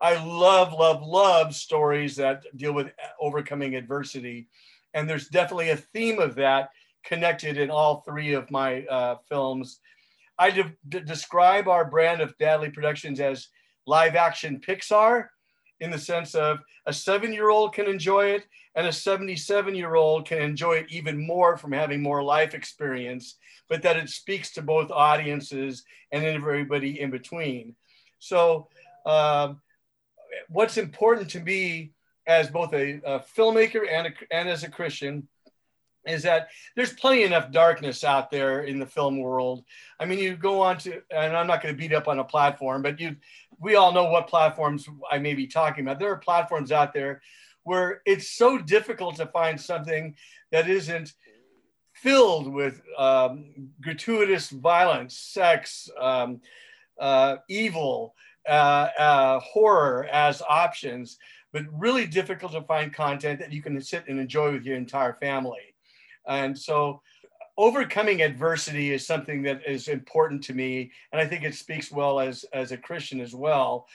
I 0.00 0.22
love, 0.24 0.72
love, 0.72 1.02
love 1.02 1.54
stories 1.54 2.16
that 2.16 2.44
deal 2.56 2.72
with 2.72 2.92
overcoming 3.20 3.74
adversity. 3.74 4.48
And 4.96 5.08
there's 5.08 5.28
definitely 5.28 5.70
a 5.70 5.76
theme 5.76 6.18
of 6.18 6.34
that 6.36 6.70
connected 7.04 7.58
in 7.58 7.70
all 7.70 8.00
three 8.00 8.32
of 8.32 8.50
my 8.50 8.82
uh, 8.86 9.16
films. 9.28 9.78
I 10.38 10.50
de- 10.50 11.00
describe 11.02 11.68
our 11.68 11.84
brand 11.84 12.22
of 12.22 12.36
Dadley 12.38 12.72
Productions 12.72 13.20
as 13.20 13.48
live 13.86 14.16
action 14.16 14.58
Pixar 14.66 15.26
in 15.80 15.90
the 15.90 15.98
sense 15.98 16.34
of 16.34 16.60
a 16.86 16.94
seven 16.94 17.34
year 17.34 17.50
old 17.50 17.74
can 17.74 17.86
enjoy 17.86 18.28
it 18.30 18.44
and 18.74 18.86
a 18.86 18.92
77 18.92 19.74
year 19.74 19.96
old 19.96 20.26
can 20.26 20.38
enjoy 20.38 20.78
it 20.78 20.86
even 20.88 21.26
more 21.26 21.58
from 21.58 21.72
having 21.72 22.02
more 22.02 22.22
life 22.22 22.54
experience, 22.54 23.36
but 23.68 23.82
that 23.82 23.98
it 23.98 24.08
speaks 24.08 24.50
to 24.52 24.62
both 24.62 24.90
audiences 24.90 25.84
and 26.10 26.24
everybody 26.24 27.00
in 27.00 27.10
between. 27.10 27.76
So, 28.18 28.68
uh, 29.04 29.54
what's 30.48 30.78
important 30.78 31.30
to 31.30 31.40
me 31.40 31.92
as 32.26 32.50
both 32.50 32.72
a, 32.72 33.00
a 33.04 33.20
filmmaker 33.36 33.86
and, 33.90 34.08
a, 34.08 34.12
and 34.30 34.48
as 34.48 34.64
a 34.64 34.70
Christian 34.70 35.28
is 36.06 36.22
that 36.22 36.48
there's 36.74 36.92
plenty 36.92 37.24
enough 37.24 37.50
darkness 37.50 38.04
out 38.04 38.30
there 38.30 38.62
in 38.62 38.78
the 38.78 38.86
film 38.86 39.18
world. 39.18 39.64
I 39.98 40.04
mean, 40.04 40.18
you 40.18 40.36
go 40.36 40.62
on 40.62 40.78
to, 40.78 41.02
and 41.10 41.36
I'm 41.36 41.46
not 41.46 41.62
going 41.62 41.74
to 41.74 41.78
beat 41.78 41.92
up 41.92 42.08
on 42.08 42.18
a 42.18 42.24
platform, 42.24 42.82
but 42.82 43.00
you 43.00 43.16
we 43.58 43.74
all 43.74 43.92
know 43.92 44.04
what 44.04 44.28
platforms 44.28 44.88
I 45.10 45.18
may 45.18 45.34
be 45.34 45.46
talking 45.46 45.84
about. 45.84 45.98
There 45.98 46.12
are 46.12 46.18
platforms 46.18 46.72
out 46.72 46.92
there 46.92 47.22
where 47.62 48.02
it's 48.04 48.30
so 48.30 48.58
difficult 48.58 49.16
to 49.16 49.26
find 49.26 49.60
something 49.60 50.14
that 50.52 50.68
isn't 50.68 51.14
filled 51.94 52.52
with 52.52 52.82
um, 52.98 53.70
gratuitous 53.80 54.50
violence, 54.50 55.18
sex, 55.18 55.88
um, 55.98 56.40
uh, 56.98 57.36
evil, 57.48 58.14
uh, 58.48 58.88
uh, 58.98 59.40
horror 59.40 60.08
as 60.12 60.42
options, 60.48 61.18
but 61.52 61.64
really 61.72 62.06
difficult 62.06 62.52
to 62.52 62.62
find 62.62 62.92
content 62.92 63.40
that 63.40 63.52
you 63.52 63.62
can 63.62 63.80
sit 63.80 64.04
and 64.08 64.20
enjoy 64.20 64.52
with 64.52 64.64
your 64.64 64.76
entire 64.76 65.14
family. 65.14 65.74
And 66.26 66.58
so, 66.58 67.02
overcoming 67.58 68.22
adversity 68.22 68.92
is 68.92 69.06
something 69.06 69.42
that 69.42 69.62
is 69.66 69.88
important 69.88 70.44
to 70.44 70.54
me, 70.54 70.92
and 71.12 71.20
I 71.20 71.26
think 71.26 71.44
it 71.44 71.54
speaks 71.54 71.90
well 71.90 72.20
as 72.20 72.44
as 72.52 72.72
a 72.72 72.76
Christian 72.76 73.20
as 73.20 73.34
well 73.34 73.86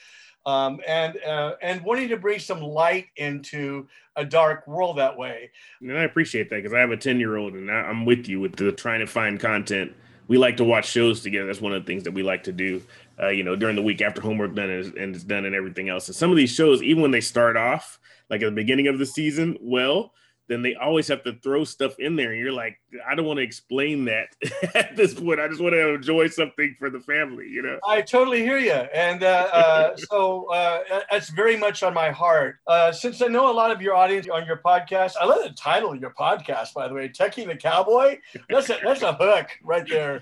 um, 0.46 0.80
and 0.88 1.18
uh, 1.24 1.54
and 1.62 1.84
wanting 1.84 2.10
to 2.10 2.18
bring 2.18 2.40
some 2.40 2.62
light 2.62 3.08
into 3.18 3.88
a 4.16 4.26
dark 4.26 4.68
world 4.68 4.98
that 4.98 5.18
way. 5.18 5.52
And 5.82 5.98
I 5.98 6.04
appreciate 6.04 6.50
that 6.50 6.58
because 6.58 6.74
I 6.74 6.80
have 6.80 6.92
a 6.92 6.98
ten 6.98 7.20
year 7.20 7.38
old, 7.38 7.54
and 7.54 7.70
I'm 7.70 8.06
with 8.06 8.28
you 8.28 8.40
with 8.40 8.56
the 8.56 8.72
trying 8.72 9.02
to 9.02 9.08
find 9.08 9.40
content. 9.40 9.94
We 10.32 10.38
like 10.38 10.56
to 10.58 10.64
watch 10.64 10.88
shows 10.90 11.20
together. 11.20 11.48
That's 11.48 11.60
one 11.60 11.74
of 11.74 11.84
the 11.84 11.86
things 11.86 12.04
that 12.04 12.14
we 12.14 12.24
like 12.24 12.44
to 12.44 12.54
do. 12.54 12.82
Uh, 13.22 13.28
you 13.28 13.44
know, 13.44 13.58
during 13.58 13.76
the 13.76 13.82
week 13.82 14.02
after 14.02 14.22
homework 14.22 14.56
done 14.56 14.70
and 14.70 15.14
it's 15.14 15.26
done 15.26 15.44
and 15.44 15.54
everything 15.54 15.90
else. 15.90 16.08
And 16.08 16.16
some 16.16 16.32
of 16.32 16.38
these 16.38 16.54
shows, 16.54 16.82
even 16.82 17.02
when 17.02 17.12
they 17.12 17.20
start 17.20 17.58
off 17.58 18.00
like 18.30 18.42
at 18.42 18.46
the 18.46 18.52
beginning 18.52 18.88
of 18.88 18.98
the 18.98 19.06
season, 19.06 19.58
well, 19.60 20.14
then 20.52 20.62
they 20.62 20.76
always 20.76 21.08
have 21.08 21.24
to 21.24 21.34
throw 21.42 21.64
stuff 21.64 21.98
in 21.98 22.18
there. 22.18 22.32
And 22.32 22.42
you're 22.42 22.52
like, 22.52 22.78
I 23.08 23.16
don't 23.16 23.26
want 23.26 23.38
to 23.38 23.44
explain 23.44 24.06
that 24.06 24.36
at 24.76 24.98
this 24.98 25.14
point. 25.14 25.40
I 25.40 25.48
just 25.48 25.62
want 25.62 25.74
to 25.74 25.94
enjoy 25.94 26.28
something 26.28 26.76
for 26.78 26.90
the 26.90 27.00
family, 27.00 27.48
you 27.48 27.62
know? 27.62 27.80
I 27.88 28.02
totally 28.02 28.42
hear 28.42 28.58
you. 28.58 28.72
And 28.72 29.24
uh, 29.24 29.50
uh, 29.54 29.96
so 30.10 30.52
uh, 30.52 30.82
that's 31.10 31.30
very 31.30 31.56
much 31.56 31.84
on 31.84 31.94
my 31.94 32.12
heart. 32.12 32.58
Uh, 32.68 32.92
since 32.92 33.22
I 33.22 33.28
know 33.28 33.50
a 33.50 33.54
lot 33.54 33.72
of 33.72 33.82
your 33.82 33.96
audience 33.96 34.28
on 34.28 34.46
your 34.46 34.58
podcast, 34.58 35.14
I 35.20 35.26
love 35.26 35.42
the 35.42 35.52
title 35.52 35.94
of 35.94 36.02
your 36.02 36.14
podcast, 36.14 36.74
by 36.74 36.90
the 36.90 36.94
way, 36.94 37.08
Techie 37.08 37.48
the 37.48 37.56
Cowboy. 37.56 38.20
That's 38.50 38.70
a, 38.70 38.78
that's 38.84 39.04
a 39.04 39.14
hook 39.14 39.48
right 39.64 39.88
there. 39.88 40.22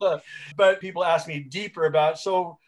but 0.56 0.80
people 0.80 1.04
ask 1.04 1.26
me 1.26 1.40
deeper 1.40 1.86
about, 1.86 2.20
so 2.20 2.58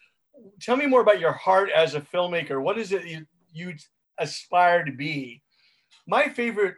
tell 0.60 0.76
me 0.76 0.86
more 0.86 1.02
about 1.02 1.20
your 1.20 1.32
heart 1.32 1.70
as 1.70 1.94
a 1.94 2.00
filmmaker. 2.00 2.60
What 2.60 2.78
is 2.78 2.90
it 2.90 3.06
you, 3.06 3.26
you 3.52 3.74
aspire 4.18 4.84
to 4.84 4.92
be? 4.92 5.40
My 6.06 6.28
favorite 6.28 6.76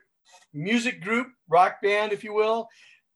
music 0.52 1.00
group, 1.00 1.28
rock 1.49 1.83
band, 1.83 2.12
if 2.12 2.25
you 2.25 2.35
will, 2.35 2.69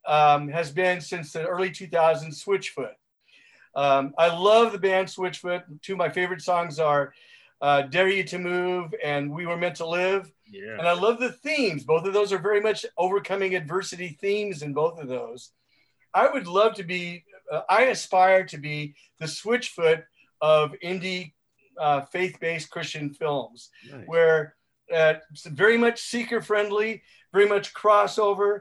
um, 0.06 0.48
has 0.48 0.70
been 0.70 1.00
since 1.00 1.32
the 1.32 1.46
early 1.46 1.70
2000s, 1.70 2.44
Switchfoot. 2.44 2.94
Um, 3.74 4.14
I 4.18 4.34
love 4.36 4.72
the 4.72 4.78
band 4.78 5.08
Switchfoot. 5.08 5.62
Two 5.82 5.92
of 5.92 5.98
my 5.98 6.08
favorite 6.08 6.42
songs 6.42 6.78
are 6.78 7.12
uh, 7.60 7.82
Dare 7.82 8.08
You 8.08 8.24
to 8.24 8.38
Move 8.38 8.94
and 9.04 9.30
We 9.30 9.46
Were 9.46 9.56
Meant 9.56 9.76
to 9.76 9.86
Live. 9.86 10.30
Yeah. 10.50 10.78
And 10.78 10.88
I 10.88 10.92
love 10.92 11.20
the 11.20 11.32
themes. 11.32 11.84
Both 11.84 12.06
of 12.06 12.12
those 12.12 12.32
are 12.32 12.38
very 12.38 12.60
much 12.60 12.86
overcoming 12.96 13.54
adversity 13.54 14.16
themes 14.20 14.62
in 14.62 14.72
both 14.72 14.98
of 14.98 15.08
those. 15.08 15.52
I 16.14 16.28
would 16.28 16.46
love 16.46 16.74
to 16.74 16.84
be, 16.84 17.24
uh, 17.52 17.62
I 17.68 17.84
aspire 17.84 18.44
to 18.46 18.58
be 18.58 18.94
the 19.20 19.26
Switchfoot 19.26 20.04
of 20.40 20.74
indie 20.82 21.32
uh, 21.78 22.00
faith 22.00 22.38
based 22.40 22.70
Christian 22.70 23.10
films, 23.10 23.70
nice. 23.90 24.04
where 24.06 24.56
uh, 24.94 25.14
very 25.46 25.76
much 25.76 26.00
seeker 26.00 26.40
friendly, 26.40 27.02
very 27.32 27.48
much 27.48 27.74
crossover. 27.74 28.60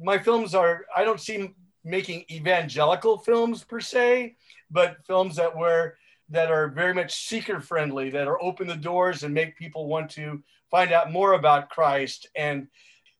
My 0.00 0.18
films 0.18 0.54
are, 0.54 0.84
I 0.94 1.04
don't 1.04 1.20
see 1.20 1.54
making 1.84 2.24
evangelical 2.30 3.18
films 3.18 3.64
per 3.64 3.80
se, 3.80 4.36
but 4.70 5.04
films 5.06 5.36
that 5.36 5.56
were 5.56 5.96
that 6.30 6.50
are 6.50 6.68
very 6.68 6.94
much 6.94 7.12
seeker 7.12 7.60
friendly, 7.60 8.08
that 8.10 8.28
are 8.28 8.40
open 8.40 8.68
the 8.68 8.76
doors 8.76 9.24
and 9.24 9.34
make 9.34 9.58
people 9.58 9.88
want 9.88 10.08
to 10.12 10.40
find 10.70 10.92
out 10.92 11.10
more 11.10 11.32
about 11.32 11.68
Christ 11.68 12.28
and 12.36 12.68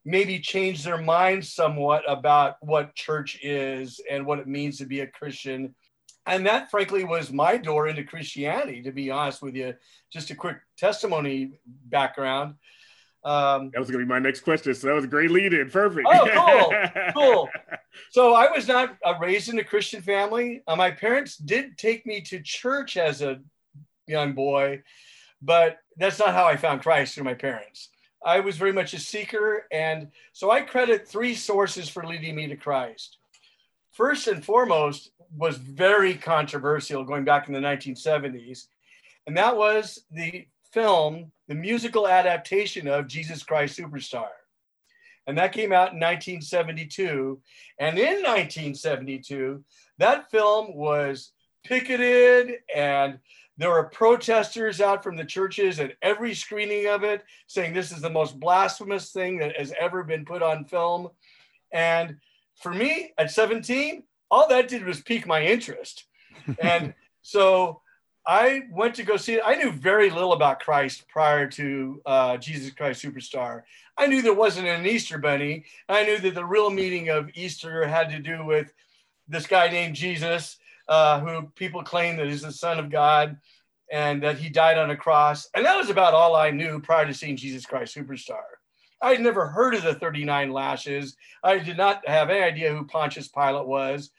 maybe 0.04 0.38
change 0.38 0.84
their 0.84 0.96
minds 0.96 1.52
somewhat 1.52 2.04
about 2.08 2.54
what 2.60 2.94
church 2.94 3.38
is 3.42 4.00
and 4.08 4.24
what 4.24 4.38
it 4.38 4.46
means 4.46 4.78
to 4.78 4.86
be 4.86 5.00
a 5.00 5.06
Christian 5.06 5.74
and 6.26 6.46
that 6.46 6.70
frankly 6.70 7.04
was 7.04 7.32
my 7.32 7.56
door 7.56 7.88
into 7.88 8.04
christianity 8.04 8.82
to 8.82 8.92
be 8.92 9.10
honest 9.10 9.42
with 9.42 9.54
you. 9.54 9.74
Just 10.12 10.30
a 10.30 10.34
quick 10.34 10.58
testimony 10.76 11.52
background. 11.86 12.54
Um, 13.22 13.70
that 13.74 13.78
was 13.78 13.90
going 13.90 14.00
to 14.00 14.06
be 14.06 14.08
my 14.08 14.18
next 14.18 14.40
question 14.40 14.74
so 14.74 14.86
that 14.86 14.94
was 14.94 15.04
a 15.04 15.08
great 15.08 15.30
lead 15.30 15.52
in 15.52 15.70
perfect. 15.70 16.06
Oh 16.10 16.70
cool 17.12 17.12
cool. 17.14 17.48
So 18.10 18.34
i 18.34 18.50
was 18.50 18.66
not 18.66 18.96
uh, 19.04 19.14
raised 19.20 19.48
in 19.48 19.58
a 19.58 19.64
christian 19.64 20.02
family. 20.02 20.62
Uh, 20.66 20.76
my 20.76 20.90
parents 20.90 21.36
did 21.36 21.76
take 21.76 22.06
me 22.06 22.20
to 22.22 22.40
church 22.40 22.96
as 22.96 23.22
a 23.22 23.40
young 24.06 24.32
boy 24.32 24.82
but 25.42 25.78
that's 25.96 26.18
not 26.18 26.34
how 26.34 26.46
i 26.46 26.56
found 26.56 26.82
christ 26.82 27.14
through 27.14 27.24
my 27.24 27.34
parents. 27.34 27.88
I 28.22 28.40
was 28.40 28.58
very 28.58 28.72
much 28.72 28.92
a 28.92 28.98
seeker 28.98 29.66
and 29.72 30.08
so 30.32 30.50
i 30.50 30.60
credit 30.60 31.08
three 31.08 31.34
sources 31.34 31.88
for 31.88 32.06
leading 32.06 32.36
me 32.36 32.46
to 32.48 32.56
christ. 32.56 33.18
First 33.92 34.28
and 34.28 34.44
foremost 34.44 35.10
was 35.36 35.56
very 35.56 36.14
controversial 36.14 37.04
going 37.04 37.24
back 37.24 37.48
in 37.48 37.54
the 37.54 37.60
1970s. 37.60 38.66
And 39.26 39.36
that 39.36 39.56
was 39.56 40.00
the 40.10 40.46
film, 40.72 41.30
the 41.48 41.54
musical 41.54 42.08
adaptation 42.08 42.88
of 42.88 43.06
Jesus 43.06 43.42
Christ 43.42 43.78
Superstar. 43.78 44.28
And 45.26 45.38
that 45.38 45.52
came 45.52 45.72
out 45.72 45.92
in 45.92 46.00
1972. 46.00 47.40
And 47.78 47.98
in 47.98 48.22
1972, 48.22 49.62
that 49.98 50.30
film 50.30 50.74
was 50.74 51.32
picketed 51.64 52.54
and 52.74 53.18
there 53.60 53.70
were 53.70 53.84
protesters 53.84 54.80
out 54.80 55.04
from 55.04 55.16
the 55.16 55.24
churches 55.24 55.80
at 55.80 55.92
every 56.00 56.34
screening 56.34 56.86
of 56.86 57.04
it 57.04 57.22
saying 57.46 57.74
this 57.74 57.92
is 57.92 58.00
the 58.00 58.08
most 58.08 58.40
blasphemous 58.40 59.12
thing 59.12 59.38
that 59.38 59.54
has 59.58 59.74
ever 59.78 60.02
been 60.02 60.24
put 60.24 60.42
on 60.42 60.64
film. 60.64 61.10
And 61.70 62.16
for 62.56 62.72
me 62.72 63.12
at 63.18 63.30
17, 63.30 64.02
all 64.30 64.48
that 64.48 64.68
did 64.68 64.84
was 64.84 65.00
pique 65.00 65.26
my 65.26 65.44
interest. 65.44 66.04
And 66.62 66.94
so 67.22 67.82
I 68.26 68.62
went 68.70 68.94
to 68.96 69.02
go 69.02 69.16
see 69.16 69.34
it. 69.34 69.42
I 69.44 69.54
knew 69.54 69.70
very 69.70 70.10
little 70.10 70.32
about 70.32 70.60
Christ 70.60 71.06
prior 71.08 71.46
to 71.48 72.00
uh, 72.06 72.36
Jesus 72.38 72.70
Christ 72.70 73.04
Superstar. 73.04 73.62
I 73.96 74.06
knew 74.06 74.22
there 74.22 74.34
wasn't 74.34 74.68
an 74.68 74.86
Easter 74.86 75.18
bunny. 75.18 75.64
I 75.88 76.04
knew 76.04 76.18
that 76.18 76.34
the 76.34 76.44
real 76.44 76.70
meaning 76.70 77.08
of 77.08 77.30
Easter 77.34 77.86
had 77.86 78.10
to 78.10 78.18
do 78.18 78.44
with 78.44 78.72
this 79.28 79.46
guy 79.46 79.68
named 79.68 79.94
Jesus, 79.94 80.58
uh, 80.88 81.20
who 81.20 81.48
people 81.54 81.82
claim 81.82 82.16
that 82.16 82.26
is 82.26 82.42
the 82.42 82.52
Son 82.52 82.78
of 82.78 82.90
God 82.90 83.36
and 83.90 84.22
that 84.22 84.38
he 84.38 84.48
died 84.48 84.78
on 84.78 84.90
a 84.90 84.96
cross. 84.96 85.48
And 85.54 85.64
that 85.66 85.76
was 85.76 85.90
about 85.90 86.14
all 86.14 86.36
I 86.36 86.50
knew 86.50 86.80
prior 86.80 87.06
to 87.06 87.14
seeing 87.14 87.36
Jesus 87.36 87.66
Christ 87.66 87.96
Superstar. 87.96 88.59
I 89.02 89.12
had 89.12 89.20
never 89.20 89.46
heard 89.46 89.74
of 89.74 89.82
the 89.82 89.94
39 89.94 90.52
lashes. 90.52 91.16
I 91.42 91.58
did 91.58 91.76
not 91.76 92.06
have 92.06 92.30
any 92.30 92.42
idea 92.42 92.74
who 92.74 92.86
Pontius 92.86 93.28
Pilate 93.28 93.66
was. 93.66 94.10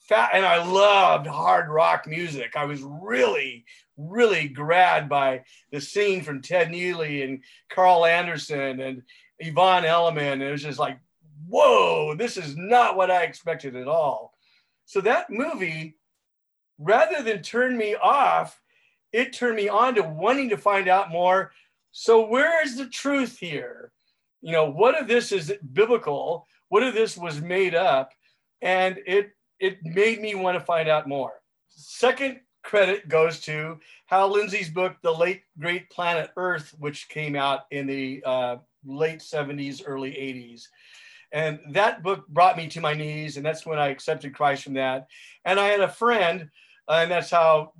Fat, 0.00 0.30
and 0.34 0.44
I 0.44 0.64
loved 0.64 1.26
hard 1.26 1.70
rock 1.70 2.06
music. 2.06 2.56
I 2.56 2.64
was 2.66 2.82
really, 2.82 3.64
really 3.96 4.48
grabbed 4.48 5.08
by 5.08 5.44
the 5.72 5.80
scene 5.80 6.22
from 6.22 6.42
Ted 6.42 6.68
Neeley 6.68 7.24
and 7.24 7.42
Carl 7.70 8.04
Anderson 8.04 8.80
and 8.80 9.02
Yvonne 9.38 9.84
Elliman. 9.84 10.42
It 10.42 10.50
was 10.50 10.62
just 10.62 10.78
like, 10.78 10.98
whoa, 11.48 12.14
this 12.14 12.36
is 12.36 12.56
not 12.56 12.96
what 12.96 13.10
I 13.10 13.22
expected 13.22 13.76
at 13.76 13.88
all. 13.88 14.34
So 14.84 15.00
that 15.00 15.30
movie, 15.30 15.96
rather 16.78 17.22
than 17.22 17.40
turn 17.40 17.76
me 17.76 17.94
off, 17.94 18.60
it 19.12 19.32
turned 19.32 19.56
me 19.56 19.68
on 19.68 19.94
to 19.94 20.02
wanting 20.02 20.50
to 20.50 20.58
find 20.58 20.88
out 20.88 21.10
more. 21.10 21.52
So 21.92 22.26
where 22.26 22.62
is 22.64 22.76
the 22.76 22.88
truth 22.88 23.38
here? 23.38 23.92
You 24.44 24.52
know, 24.52 24.70
what 24.70 24.94
if 24.94 25.08
this 25.08 25.32
is 25.32 25.54
biblical? 25.72 26.46
What 26.68 26.82
if 26.82 26.92
this 26.92 27.16
was 27.16 27.40
made 27.40 27.74
up? 27.74 28.12
And 28.60 29.00
it 29.06 29.30
it 29.58 29.78
made 29.82 30.20
me 30.20 30.34
want 30.34 30.58
to 30.58 30.64
find 30.64 30.86
out 30.86 31.08
more. 31.08 31.32
Second 31.70 32.40
credit 32.62 33.08
goes 33.08 33.40
to 33.40 33.80
Hal 34.04 34.30
Lindsey's 34.30 34.68
book, 34.68 34.96
The 35.02 35.10
Late 35.10 35.44
Great 35.58 35.88
Planet 35.88 36.30
Earth, 36.36 36.74
which 36.78 37.08
came 37.08 37.36
out 37.36 37.62
in 37.70 37.86
the 37.86 38.22
uh, 38.26 38.56
late 38.84 39.20
70s, 39.20 39.82
early 39.86 40.10
80s. 40.10 40.66
And 41.32 41.58
that 41.70 42.02
book 42.02 42.28
brought 42.28 42.58
me 42.58 42.68
to 42.68 42.80
my 42.82 42.92
knees, 42.92 43.38
and 43.38 43.46
that's 43.46 43.64
when 43.64 43.78
I 43.78 43.88
accepted 43.88 44.34
Christ 44.34 44.64
from 44.64 44.74
that. 44.74 45.08
And 45.46 45.58
I 45.58 45.68
had 45.68 45.80
a 45.80 45.88
friend, 45.88 46.50
uh, 46.86 47.00
and 47.02 47.10
that's 47.10 47.30
how 47.30 47.72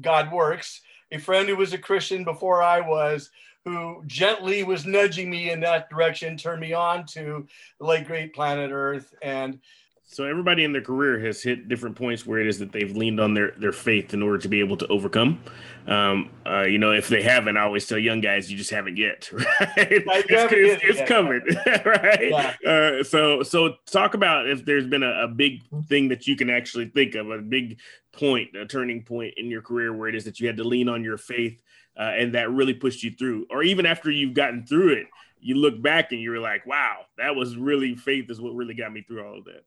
God 0.00 0.30
works, 0.30 0.80
a 1.10 1.18
friend 1.18 1.48
who 1.48 1.56
was 1.56 1.72
a 1.72 1.78
Christian 1.78 2.22
before 2.22 2.62
I 2.62 2.80
was, 2.80 3.30
who 3.64 4.02
gently 4.06 4.62
was 4.64 4.86
nudging 4.86 5.30
me 5.30 5.50
in 5.50 5.60
that 5.60 5.88
direction, 5.88 6.36
turned 6.36 6.60
me 6.60 6.72
on 6.72 7.06
to 7.06 7.46
the 7.78 7.86
late 7.86 8.06
great 8.06 8.34
planet 8.34 8.70
Earth. 8.72 9.14
And 9.22 9.60
So 10.04 10.24
everybody 10.24 10.64
in 10.64 10.72
their 10.72 10.82
career 10.82 11.18
has 11.20 11.42
hit 11.42 11.68
different 11.68 11.96
points 11.96 12.26
where 12.26 12.40
it 12.40 12.46
is 12.46 12.58
that 12.58 12.72
they've 12.72 12.94
leaned 12.94 13.20
on 13.20 13.34
their 13.34 13.52
their 13.52 13.72
faith 13.72 14.14
in 14.14 14.22
order 14.22 14.38
to 14.38 14.48
be 14.48 14.58
able 14.60 14.76
to 14.78 14.86
overcome. 14.88 15.40
Um, 15.86 16.30
uh, 16.46 16.62
you 16.62 16.78
know, 16.78 16.92
if 16.92 17.08
they 17.08 17.22
haven't, 17.22 17.56
I 17.56 17.62
always 17.62 17.86
tell 17.86 17.98
young 17.98 18.20
guys, 18.20 18.50
you 18.50 18.56
just 18.56 18.70
haven't 18.70 18.96
yet, 18.96 19.30
right? 19.32 19.46
it's, 19.76 20.52
it's, 20.52 20.84
it's 20.84 21.08
coming, 21.08 21.40
right? 21.84 22.30
Yeah. 22.30 22.70
Uh, 23.00 23.04
so 23.04 23.42
so 23.42 23.74
talk 23.86 24.14
about 24.14 24.48
if 24.48 24.64
there's 24.64 24.86
been 24.86 25.02
a, 25.02 25.24
a, 25.24 25.28
big 25.28 25.62
thing 25.86 26.08
that 26.08 26.26
you 26.26 26.36
can 26.36 26.50
actually 26.50 26.86
think 26.86 27.14
of, 27.14 27.30
a 27.30 27.38
big 27.38 27.78
point, 28.12 28.54
a 28.54 28.66
turning 28.66 29.02
point 29.02 29.34
in 29.36 29.46
your 29.46 29.62
career 29.62 29.92
where 29.92 30.08
it 30.08 30.14
is 30.14 30.24
that 30.24 30.40
you 30.40 30.46
had 30.46 30.56
to 30.56 30.64
lean 30.64 30.88
on 30.88 31.02
your 31.02 31.16
faith 31.16 31.60
uh, 31.98 32.12
and 32.16 32.34
that 32.34 32.50
really 32.50 32.74
pushed 32.74 33.02
you 33.02 33.10
through, 33.12 33.46
or 33.50 33.62
even 33.62 33.86
after 33.86 34.10
you've 34.10 34.34
gotten 34.34 34.66
through 34.66 34.92
it, 34.94 35.06
you 35.40 35.56
look 35.56 35.82
back 35.82 36.12
and 36.12 36.20
you're 36.20 36.38
like, 36.38 36.64
wow, 36.66 36.98
that 37.18 37.34
was 37.34 37.56
really 37.56 37.94
faith 37.96 38.30
is 38.30 38.40
what 38.40 38.54
really 38.54 38.74
got 38.74 38.92
me 38.92 39.02
through 39.02 39.26
all 39.26 39.38
of 39.38 39.44
that. 39.44 39.64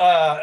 Uh, 0.00 0.40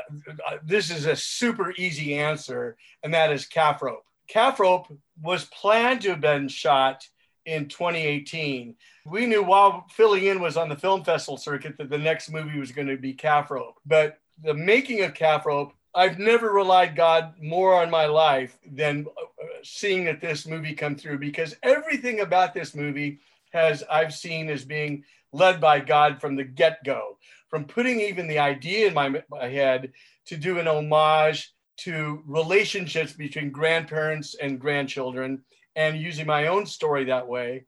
this 0.63 0.89
is 0.89 1.05
a 1.05 1.15
super 1.15 1.73
easy 1.77 2.15
answer, 2.15 2.75
and 3.03 3.13
that 3.13 3.31
is 3.31 3.45
calf 3.45 3.81
rope. 3.81 4.05
Calf 4.27 4.59
rope 4.59 4.87
was 5.21 5.45
planned 5.45 6.01
to 6.01 6.09
have 6.09 6.21
been 6.21 6.47
shot 6.47 7.07
in 7.45 7.67
2018. 7.67 8.75
We 9.05 9.25
knew 9.27 9.43
while 9.43 9.85
filling 9.91 10.25
in 10.25 10.41
was 10.41 10.57
on 10.57 10.69
the 10.69 10.75
film 10.75 11.03
festival 11.03 11.37
circuit 11.37 11.77
that 11.77 11.89
the 11.89 11.97
next 11.97 12.31
movie 12.31 12.59
was 12.59 12.71
going 12.71 12.87
to 12.87 12.97
be 12.97 13.13
calf 13.13 13.51
rope. 13.51 13.75
But 13.85 14.17
the 14.41 14.53
making 14.53 15.03
of 15.03 15.13
calf 15.13 15.45
rope, 15.45 15.73
I've 15.95 16.19
never 16.19 16.51
relied 16.51 16.95
God 16.95 17.33
more 17.41 17.81
on 17.81 17.89
my 17.89 18.05
life 18.05 18.57
than 18.69 19.05
uh, 19.07 19.45
seeing 19.63 20.05
that 20.05 20.21
this 20.21 20.45
movie 20.45 20.73
come 20.73 20.95
through 20.95 21.19
because 21.19 21.55
everything 21.63 22.19
about 22.19 22.53
this 22.53 22.75
movie 22.75 23.19
has 23.51 23.83
I've 23.89 24.13
seen 24.13 24.49
as 24.49 24.65
being 24.65 25.05
led 25.31 25.61
by 25.61 25.79
God 25.79 26.19
from 26.19 26.35
the 26.35 26.43
get-go 26.43 27.17
from 27.55 27.65
putting 27.65 28.01
even 28.01 28.27
the 28.27 28.39
idea 28.39 28.87
in 28.87 28.93
my, 28.93 29.23
my 29.29 29.47
head 29.47 29.93
to 30.25 30.35
do 30.35 30.59
an 30.59 30.67
homage 30.67 31.53
to 31.77 32.21
relationships 32.25 33.13
between 33.13 33.49
grandparents 33.49 34.35
and 34.35 34.59
grandchildren 34.59 35.41
and 35.75 35.97
using 35.97 36.25
my 36.25 36.47
own 36.47 36.65
story 36.65 37.05
that 37.05 37.27
way. 37.27 37.65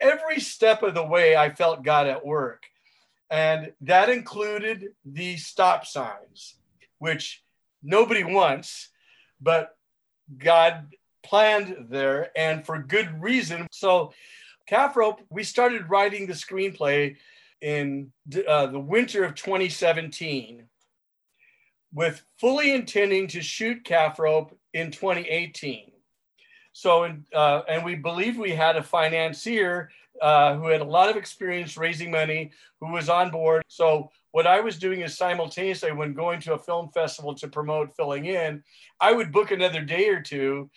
Every 0.00 0.40
step 0.40 0.82
of 0.82 0.94
the 0.94 1.04
way, 1.04 1.36
I 1.36 1.50
felt 1.50 1.82
God 1.82 2.06
at 2.06 2.24
work. 2.24 2.64
And 3.30 3.72
that 3.82 4.08
included 4.08 4.88
the 5.04 5.36
stop 5.36 5.86
signs, 5.86 6.56
which 7.04 7.44
nobody 7.82 8.24
wants, 8.24 8.88
but 9.38 9.76
God 10.38 10.86
planned 11.22 11.88
there 11.90 12.30
and 12.34 12.64
for 12.64 12.78
good 12.78 13.22
reason. 13.22 13.66
So, 13.70 14.14
Calf 14.66 14.96
Rope, 14.96 15.20
we 15.28 15.44
started 15.44 15.90
writing 15.90 16.26
the 16.26 16.32
screenplay 16.32 17.16
in 17.60 18.10
uh, 18.48 18.68
the 18.68 18.80
winter 18.80 19.22
of 19.22 19.34
2017 19.34 20.64
with 21.92 22.24
fully 22.40 22.72
intending 22.72 23.26
to 23.28 23.42
shoot 23.42 23.84
calf 23.84 24.18
rope 24.18 24.58
in 24.72 24.90
2018. 24.90 25.92
So, 26.72 27.14
uh, 27.34 27.62
and 27.68 27.84
we 27.84 27.96
believe 27.96 28.38
we 28.38 28.52
had 28.52 28.76
a 28.76 28.82
financier 28.82 29.90
uh, 30.20 30.54
who 30.56 30.68
had 30.68 30.80
a 30.80 30.84
lot 30.84 31.10
of 31.10 31.16
experience 31.16 31.76
raising 31.76 32.10
money, 32.10 32.50
who 32.80 32.92
was 32.92 33.08
on 33.08 33.30
board. 33.30 33.62
So, 33.68 34.10
what 34.32 34.46
I 34.46 34.60
was 34.60 34.78
doing 34.78 35.00
is 35.00 35.16
simultaneously, 35.16 35.92
when 35.92 36.12
going 36.12 36.40
to 36.40 36.54
a 36.54 36.58
film 36.58 36.88
festival 36.88 37.34
to 37.36 37.48
promote 37.48 37.94
filling 37.96 38.26
in, 38.26 38.64
I 39.00 39.12
would 39.12 39.30
book 39.30 39.50
another 39.52 39.80
day 39.80 40.08
or 40.08 40.20
two 40.20 40.70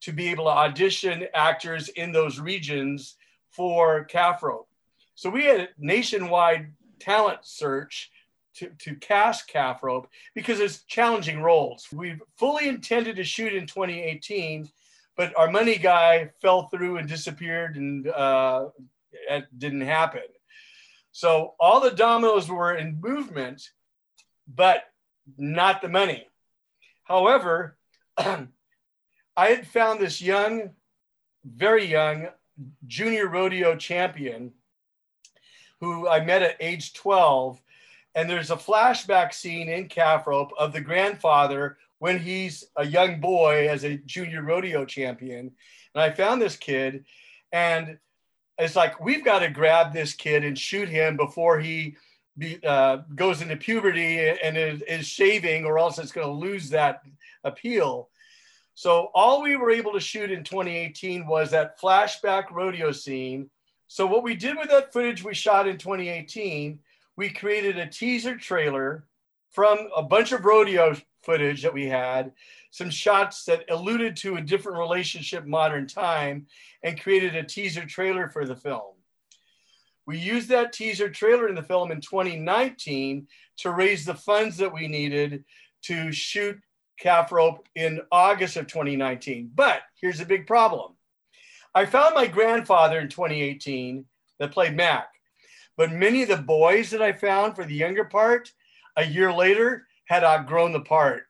to 0.00 0.12
be 0.12 0.28
able 0.28 0.44
to 0.44 0.50
audition 0.50 1.26
actors 1.32 1.88
in 1.88 2.12
those 2.12 2.40
regions 2.40 3.16
for 3.50 4.04
calf 4.04 4.42
rope. 4.42 4.68
So 5.14 5.30
we 5.30 5.44
had 5.44 5.60
a 5.60 5.68
nationwide 5.78 6.72
talent 6.98 7.38
search 7.42 8.10
to, 8.56 8.70
to 8.80 8.94
cast 8.96 9.48
calf 9.48 9.82
rope 9.82 10.08
because 10.34 10.60
it's 10.60 10.82
challenging 10.82 11.40
roles. 11.40 11.86
We 11.92 12.18
fully 12.36 12.68
intended 12.68 13.16
to 13.16 13.24
shoot 13.24 13.54
in 13.54 13.66
2018, 13.66 14.68
but 15.16 15.36
our 15.36 15.50
money 15.50 15.78
guy 15.78 16.30
fell 16.40 16.68
through 16.68 16.98
and 16.98 17.08
disappeared 17.08 17.76
and 17.76 18.08
uh, 18.08 18.68
it 19.12 19.46
didn't 19.56 19.82
happen. 19.82 20.22
So 21.12 21.54
all 21.60 21.80
the 21.80 21.92
dominoes 21.92 22.48
were 22.48 22.74
in 22.74 23.00
movement, 23.00 23.70
but 24.52 24.84
not 25.38 25.80
the 25.80 25.88
money. 25.88 26.26
However, 27.04 27.76
I 28.16 28.46
had 29.36 29.66
found 29.66 30.00
this 30.00 30.20
young, 30.20 30.70
very 31.44 31.84
young 31.84 32.28
junior 32.86 33.28
rodeo 33.28 33.76
champion 33.76 34.52
who 35.80 36.08
I 36.08 36.24
met 36.24 36.42
at 36.42 36.56
age 36.60 36.94
12. 36.94 37.60
And 38.14 38.30
there's 38.30 38.50
a 38.50 38.56
flashback 38.56 39.34
scene 39.34 39.68
in 39.68 39.88
Calf 39.88 40.26
Rope 40.26 40.52
of 40.58 40.72
the 40.72 40.80
grandfather 40.80 41.78
when 42.04 42.18
he's 42.18 42.64
a 42.76 42.84
young 42.84 43.18
boy 43.18 43.66
as 43.66 43.82
a 43.82 43.96
junior 43.96 44.42
rodeo 44.42 44.84
champion. 44.84 45.50
And 45.94 46.02
I 46.02 46.10
found 46.10 46.42
this 46.42 46.54
kid, 46.54 47.06
and 47.50 47.96
it's 48.58 48.76
like, 48.76 49.00
we've 49.00 49.24
got 49.24 49.38
to 49.38 49.48
grab 49.48 49.94
this 49.94 50.12
kid 50.12 50.44
and 50.44 50.58
shoot 50.58 50.86
him 50.86 51.16
before 51.16 51.58
he 51.58 51.96
be, 52.36 52.58
uh, 52.62 52.98
goes 53.14 53.40
into 53.40 53.56
puberty 53.56 54.18
and 54.18 54.58
is, 54.58 54.82
is 54.82 55.06
shaving, 55.06 55.64
or 55.64 55.78
else 55.78 55.98
it's 55.98 56.12
going 56.12 56.26
to 56.26 56.32
lose 56.46 56.68
that 56.68 57.00
appeal. 57.42 58.10
So 58.74 59.10
all 59.14 59.40
we 59.40 59.56
were 59.56 59.70
able 59.70 59.94
to 59.94 60.00
shoot 60.00 60.30
in 60.30 60.44
2018 60.44 61.26
was 61.26 61.52
that 61.52 61.80
flashback 61.80 62.50
rodeo 62.50 62.92
scene 62.92 63.48
so 63.86 64.06
what 64.06 64.24
we 64.24 64.34
did 64.34 64.56
with 64.56 64.70
that 64.70 64.92
footage 64.92 65.22
we 65.22 65.34
shot 65.34 65.68
in 65.68 65.78
2018, 65.78 66.80
we 67.16 67.30
created 67.30 67.78
a 67.78 67.86
teaser 67.86 68.36
trailer 68.36 69.04
from 69.52 69.88
a 69.94 70.02
bunch 70.02 70.32
of 70.32 70.44
rodeo 70.44 70.96
footage 71.24 71.62
that 71.62 71.74
we 71.74 71.86
had, 71.86 72.32
some 72.70 72.90
shots 72.90 73.44
that 73.44 73.64
alluded 73.70 74.16
to 74.16 74.36
a 74.36 74.42
different 74.42 74.78
relationship 74.78 75.46
modern 75.46 75.86
time, 75.86 76.46
and 76.82 77.00
created 77.00 77.34
a 77.34 77.42
teaser 77.42 77.86
trailer 77.86 78.28
for 78.28 78.44
the 78.44 78.56
film. 78.56 78.94
We 80.06 80.18
used 80.18 80.48
that 80.50 80.72
teaser 80.72 81.08
trailer 81.08 81.48
in 81.48 81.54
the 81.54 81.62
film 81.62 81.90
in 81.90 82.00
2019 82.00 83.26
to 83.58 83.70
raise 83.70 84.04
the 84.04 84.14
funds 84.14 84.56
that 84.58 84.72
we 84.72 84.86
needed 84.86 85.44
to 85.82 86.12
shoot 86.12 86.60
calf 86.98 87.32
rope 87.32 87.66
in 87.74 88.00
August 88.12 88.56
of 88.56 88.66
2019. 88.66 89.50
But 89.54 89.82
here's 90.00 90.20
a 90.20 90.26
big 90.26 90.46
problem. 90.46 90.92
I 91.74 91.86
found 91.86 92.14
my 92.14 92.26
grandfather 92.26 93.00
in 93.00 93.08
2018 93.08 94.04
that 94.38 94.52
played 94.52 94.76
Mac, 94.76 95.08
but 95.76 95.90
many 95.90 96.22
of 96.22 96.28
the 96.28 96.36
boys 96.36 96.90
that 96.90 97.02
I 97.02 97.12
found 97.12 97.56
for 97.56 97.64
the 97.64 97.74
younger 97.74 98.04
part 98.04 98.52
a 98.96 99.04
year 99.04 99.32
later 99.32 99.86
had 100.04 100.24
outgrown 100.24 100.72
the 100.72 100.80
part. 100.80 101.24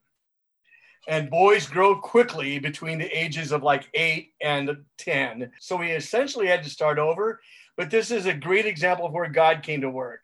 And 1.07 1.31
boys 1.31 1.67
grow 1.67 1.97
quickly 1.97 2.59
between 2.59 2.99
the 2.99 3.19
ages 3.19 3.53
of 3.53 3.63
like 3.63 3.89
eight 3.95 4.33
and 4.41 4.71
10. 4.99 5.51
So 5.61 5.77
we 5.77 5.91
essentially 5.91 6.47
had 6.47 6.63
to 6.63 6.71
start 6.71 6.99
over. 6.99 7.41
But 7.77 7.91
this 7.91 8.11
is 8.11 8.27
a 8.27 8.35
great 8.35 8.67
example 8.67 9.07
of 9.07 9.13
where 9.13 9.29
God 9.29 9.63
came 9.63 9.83
to 9.83 9.91
work. 9.91 10.21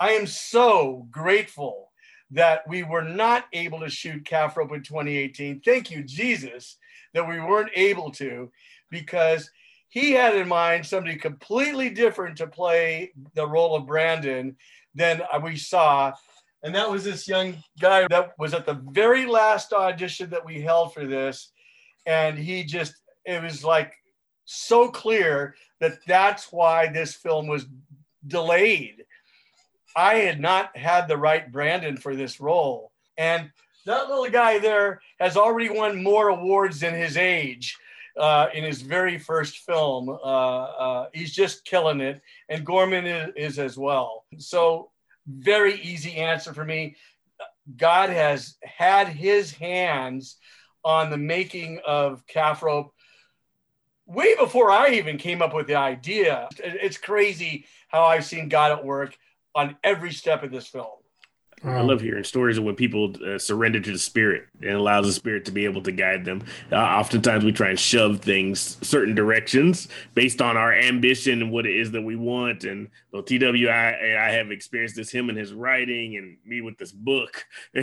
I 0.00 0.12
am 0.12 0.26
so 0.26 1.06
grateful 1.10 1.92
that 2.30 2.66
we 2.68 2.82
were 2.82 3.02
not 3.02 3.44
able 3.52 3.80
to 3.80 3.88
shoot 3.88 4.24
calf 4.24 4.56
rope 4.56 4.72
in 4.72 4.82
2018. 4.82 5.60
Thank 5.60 5.90
you, 5.90 6.02
Jesus, 6.02 6.78
that 7.12 7.28
we 7.28 7.38
weren't 7.38 7.70
able 7.74 8.10
to 8.12 8.50
because 8.90 9.48
he 9.88 10.12
had 10.12 10.34
in 10.34 10.48
mind 10.48 10.84
somebody 10.84 11.16
completely 11.16 11.90
different 11.90 12.36
to 12.38 12.48
play 12.48 13.12
the 13.34 13.46
role 13.46 13.76
of 13.76 13.86
Brandon 13.86 14.56
than 14.94 15.22
we 15.42 15.56
saw. 15.56 16.12
And 16.64 16.74
that 16.74 16.90
was 16.90 17.04
this 17.04 17.28
young 17.28 17.62
guy 17.78 18.06
that 18.08 18.32
was 18.38 18.54
at 18.54 18.66
the 18.66 18.80
very 18.90 19.26
last 19.26 19.72
audition 19.72 20.30
that 20.30 20.44
we 20.44 20.60
held 20.60 20.94
for 20.94 21.06
this. 21.06 21.52
And 22.06 22.38
he 22.38 22.64
just, 22.64 22.94
it 23.24 23.42
was 23.42 23.62
like 23.62 23.92
so 24.46 24.88
clear 24.88 25.54
that 25.80 25.98
that's 26.06 26.50
why 26.50 26.88
this 26.88 27.14
film 27.14 27.46
was 27.46 27.66
delayed. 28.26 29.04
I 29.94 30.14
had 30.16 30.40
not 30.40 30.76
had 30.76 31.06
the 31.06 31.18
right 31.18 31.52
Brandon 31.52 31.98
for 31.98 32.16
this 32.16 32.40
role. 32.40 32.92
And 33.18 33.50
that 33.86 34.08
little 34.08 34.30
guy 34.30 34.58
there 34.58 35.02
has 35.20 35.36
already 35.36 35.68
won 35.68 36.02
more 36.02 36.28
awards 36.28 36.80
than 36.80 36.94
his 36.94 37.18
age 37.18 37.76
uh, 38.18 38.46
in 38.54 38.64
his 38.64 38.82
very 38.82 39.18
first 39.18 39.58
film. 39.58 40.08
Uh, 40.08 40.14
uh, 40.14 41.08
he's 41.12 41.34
just 41.34 41.64
killing 41.64 42.00
it, 42.00 42.22
and 42.48 42.64
Gorman 42.64 43.06
is, 43.06 43.32
is, 43.36 43.58
as 43.58 43.76
well. 43.76 44.24
So, 44.38 44.90
very 45.26 45.80
easy 45.80 46.16
answer 46.16 46.52
for 46.52 46.64
me. 46.64 46.96
God 47.76 48.10
has 48.10 48.56
had 48.62 49.08
his 49.08 49.52
hands 49.52 50.36
on 50.84 51.10
the 51.10 51.16
making 51.16 51.80
of 51.86 52.26
calf 52.26 52.62
rope 52.62 52.92
way 54.06 54.34
before 54.36 54.70
I 54.70 54.90
even 54.90 55.16
came 55.16 55.40
up 55.40 55.54
with 55.54 55.66
the 55.66 55.76
idea. 55.76 56.48
It's 56.58 56.98
crazy 56.98 57.66
how 57.88 58.04
I've 58.04 58.24
seen 58.24 58.48
God 58.48 58.72
at 58.72 58.84
work 58.84 59.16
on 59.54 59.76
every 59.82 60.12
step 60.12 60.42
of 60.42 60.50
this 60.50 60.66
film. 60.66 60.98
I 61.64 61.80
love 61.80 62.02
hearing 62.02 62.24
stories 62.24 62.58
of 62.58 62.64
when 62.64 62.74
people 62.74 63.14
uh, 63.24 63.38
surrender 63.38 63.80
to 63.80 63.92
the 63.92 63.98
spirit 63.98 64.46
and 64.60 64.72
allows 64.72 65.06
the 65.06 65.12
spirit 65.12 65.46
to 65.46 65.50
be 65.50 65.64
able 65.64 65.82
to 65.82 65.92
guide 65.92 66.24
them. 66.24 66.42
Uh, 66.70 66.76
oftentimes, 66.76 67.42
we 67.44 67.52
try 67.52 67.70
and 67.70 67.80
shove 67.80 68.20
things 68.20 68.76
certain 68.82 69.14
directions 69.14 69.88
based 70.14 70.42
on 70.42 70.58
our 70.58 70.74
ambition 70.74 71.40
and 71.40 71.50
what 71.50 71.66
it 71.66 71.74
is 71.74 71.90
that 71.92 72.02
we 72.02 72.16
want. 72.16 72.64
And 72.64 72.88
well, 73.12 73.22
TW, 73.22 73.68
I, 73.68 74.16
I 74.18 74.30
have 74.32 74.50
experienced 74.50 74.96
this 74.96 75.10
him 75.10 75.30
and 75.30 75.38
his 75.38 75.54
writing, 75.54 76.16
and 76.16 76.36
me 76.44 76.60
with 76.60 76.76
this 76.76 76.92
book, 76.92 77.46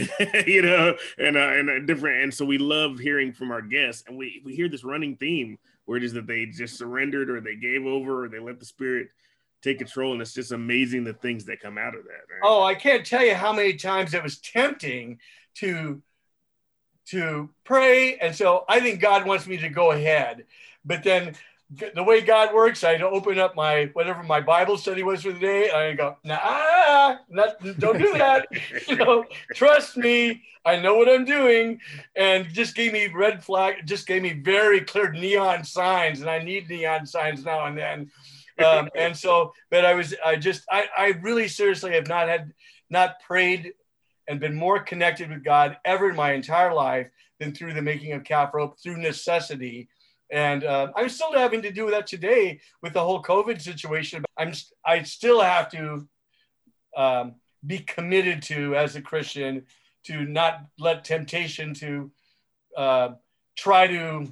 you 0.46 0.62
know, 0.62 0.96
and 1.18 1.36
uh, 1.36 1.40
and 1.40 1.70
uh, 1.70 1.80
different. 1.80 2.24
And 2.24 2.34
so 2.34 2.46
we 2.46 2.60
love 2.60 3.00
hearing 3.00 3.34
from 3.34 3.52
our 3.52 3.62
guests, 3.62 4.04
and 4.08 4.16
we 4.16 4.42
we 4.46 4.56
hear 4.56 4.70
this 4.70 4.84
running 4.84 5.16
theme 5.16 5.58
where 5.86 5.98
it 5.98 6.04
is 6.04 6.14
that 6.14 6.28
they 6.28 6.46
just 6.46 6.78
surrendered 6.78 7.30
or 7.30 7.42
they 7.42 7.56
gave 7.56 7.86
over 7.86 8.24
or 8.26 8.30
they 8.30 8.40
let 8.40 8.60
the 8.60 8.66
spirit 8.66 9.10
take 9.62 9.78
control. 9.78 10.14
And 10.14 10.22
it's 10.22 10.34
just 10.34 10.52
amazing 10.52 11.04
the 11.04 11.14
things 11.14 11.46
that 11.46 11.62
come 11.62 11.78
out 11.78 11.96
of 11.96 12.04
that. 12.04 12.22
Oh, 12.44 12.64
I 12.64 12.76
can't 12.76 13.06
tell 13.06 13.24
you 13.24 13.36
how 13.36 13.54
many 13.54 13.74
times 13.74 14.14
it 14.14 14.24
was 14.24 14.40
tempting 14.40 15.20
to 15.56 16.02
to 17.08 17.50
pray. 17.66 18.18
And 18.18 18.36
so 18.36 18.64
I 18.70 18.80
think 18.80 19.02
God 19.02 19.26
wants 19.26 19.48
me 19.48 19.58
to 19.58 19.70
go 19.70 19.92
ahead. 19.92 20.46
But 20.86 21.04
then 21.04 21.36
the 21.96 22.04
way 22.04 22.22
God 22.22 22.54
works, 22.54 22.84
I'd 22.84 23.02
open 23.02 23.40
up 23.40 23.56
my 23.56 23.90
whatever 23.94 24.24
my 24.24 24.42
Bible 24.42 24.78
study 24.78 25.04
was 25.04 25.22
for 25.22 25.32
the 25.32 25.40
day, 25.40 25.70
and 25.70 25.78
I 25.78 25.94
go, 25.94 26.18
nah, 26.24 27.18
not, 27.30 27.80
don't 27.80 27.98
do 27.98 28.14
that. 28.18 28.48
you 28.88 28.98
know, 28.98 29.24
trust 29.56 29.96
me, 29.96 30.44
I 30.66 30.78
know 30.78 30.96
what 30.96 31.08
I'm 31.08 31.24
doing, 31.24 31.80
and 32.16 32.50
just 32.50 32.76
gave 32.76 32.92
me 32.92 33.08
red 33.08 33.44
flag, 33.44 33.86
just 33.86 34.06
gave 34.06 34.22
me 34.22 34.34
very 34.34 34.82
clear 34.82 35.12
neon 35.12 35.64
signs, 35.64 36.20
and 36.20 36.30
I 36.30 36.40
need 36.40 36.70
neon 36.70 37.06
signs 37.06 37.46
now 37.46 37.66
and 37.66 37.78
then 37.78 38.12
um, 38.64 38.90
and 38.96 39.16
so, 39.16 39.54
but 39.70 39.86
I 39.86 39.94
was, 39.94 40.14
I 40.26 40.36
just, 40.36 40.64
I, 40.72 40.86
I 40.98 41.08
really 41.22 41.48
seriously 41.48 41.94
have 41.94 42.08
not 42.08 42.28
had, 42.28 42.54
not 42.90 43.20
prayed 43.22 43.74
and 44.28 44.40
been 44.40 44.56
more 44.56 44.80
connected 44.80 45.30
with 45.30 45.44
God 45.44 45.78
ever 45.86 46.10
in 46.10 46.16
my 46.16 46.34
entire 46.34 46.74
life 46.74 47.08
than 47.40 47.54
through 47.54 47.74
the 47.74 47.82
making 47.82 48.14
of 48.14 48.24
calf 48.24 48.54
rope 48.54 48.78
through 48.80 48.98
necessity. 48.98 49.88
And 50.30 50.64
uh, 50.64 50.92
I'm 50.96 51.10
still 51.10 51.34
having 51.34 51.62
to 51.64 51.72
do 51.72 51.90
that 51.92 52.08
today 52.08 52.60
with 52.82 52.94
the 52.94 53.04
whole 53.04 53.22
COVID 53.22 53.62
situation. 53.62 54.24
I'm, 54.38 54.54
I 54.86 55.04
still 55.04 55.42
have 55.42 55.70
to 55.72 56.08
um, 56.96 57.36
be 57.66 57.80
committed 57.80 58.42
to 58.44 58.76
as 58.76 58.96
a 58.96 59.02
Christian 59.02 59.66
to 60.04 60.26
not 60.26 60.66
let 60.80 61.04
temptation 61.04 61.74
to 61.76 62.12
uh, 62.78 63.10
try 63.58 63.88
to 63.88 64.32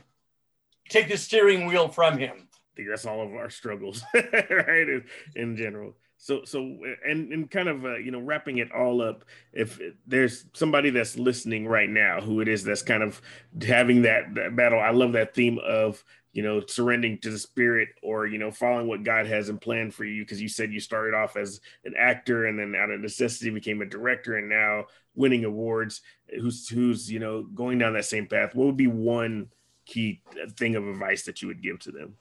take 0.90 1.10
the 1.10 1.18
steering 1.18 1.66
wheel 1.66 1.88
from 1.88 2.18
him 2.18 2.49
that's 2.88 3.06
all 3.06 3.22
of 3.22 3.34
our 3.34 3.50
struggles, 3.50 4.04
right? 4.14 4.90
In, 4.90 5.04
in, 5.36 5.58
general. 5.58 5.96
So, 6.18 6.44
so, 6.44 6.60
and 7.06 7.32
and 7.32 7.50
kind 7.50 7.70
of, 7.70 7.86
uh, 7.86 7.98
you 7.98 8.12
know, 8.12 8.20
wrapping 8.20 8.58
it 8.58 8.72
all 8.72 9.02
up. 9.02 9.24
If 9.54 9.80
there's 10.06 10.46
somebody 10.54 10.90
that's 10.90 11.18
listening 11.18 11.68
right 11.68 11.90
now, 11.90 12.20
who 12.22 12.42
it 12.42 12.48
is 12.48 12.64
that's 12.64 12.82
kind 12.82 13.04
of 13.04 13.22
having 13.66 14.02
that, 14.04 14.36
that 14.36 14.56
battle, 14.56 14.80
I 14.80 14.92
love 14.92 15.14
that 15.14 15.34
theme 15.34 15.60
of 15.66 16.04
you 16.34 16.44
know 16.44 16.62
surrendering 16.68 17.18
to 17.20 17.32
the 17.32 17.40
spirit 17.40 17.90
or 18.04 18.28
you 18.28 18.38
know 18.38 18.52
following 18.52 18.88
what 18.88 19.04
god 19.04 19.26
has 19.26 19.50
in 19.50 19.58
plan 19.58 19.90
for 19.90 20.06
you 20.06 20.24
because 20.24 20.42
you 20.42 20.48
said 20.48 20.72
you 20.72 20.80
started 20.80 21.16
off 21.16 21.36
as 21.36 21.60
an 21.86 21.94
actor 21.98 22.46
and 22.46 22.60
then 22.60 22.76
out 22.76 22.92
of 22.92 23.00
necessity 23.00 23.50
became 23.50 23.82
a 23.82 23.86
director 23.86 24.38
and 24.38 24.48
now 24.48 24.86
winning 25.16 25.46
awards 25.46 26.02
who's 26.40 26.70
who's 26.70 27.12
you 27.12 27.20
know 27.20 27.44
going 27.44 27.78
down 27.78 27.94
that 27.94 28.06
same 28.06 28.28
path 28.28 28.54
what 28.54 28.68
would 28.68 28.78
be 28.78 28.88
one 28.88 29.48
key 29.86 30.22
thing 30.56 30.76
of 30.76 30.88
advice 30.88 31.24
that 31.24 31.42
you 31.42 31.48
would 31.48 31.64
give 31.64 31.80
to 31.80 31.92
them 31.92 32.14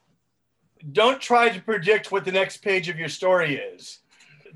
don't 0.92 1.20
try 1.20 1.48
to 1.48 1.60
predict 1.60 2.12
what 2.12 2.24
the 2.24 2.32
next 2.32 2.58
page 2.58 2.88
of 2.88 2.98
your 2.98 3.08
story 3.08 3.56
is. 3.56 4.00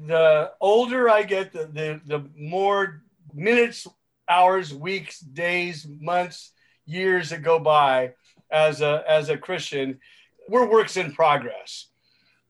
The 0.07 0.53
older 0.61 1.09
I 1.09 1.23
get, 1.23 1.53
the, 1.53 1.67
the, 1.67 2.01
the 2.07 2.25
more 2.37 3.03
minutes, 3.35 3.87
hours, 4.29 4.73
weeks, 4.73 5.21
days, 5.21 5.87
months, 6.01 6.53
years 6.87 7.31
that 7.31 7.43
go 7.43 7.59
by 7.59 8.15
as 8.51 8.81
a, 8.81 9.05
as 9.09 9.29
a 9.29 9.39
Christian, 9.39 9.99
we're 10.49 10.69
works 10.69 10.97
in 10.97 11.13
progress. 11.13 11.89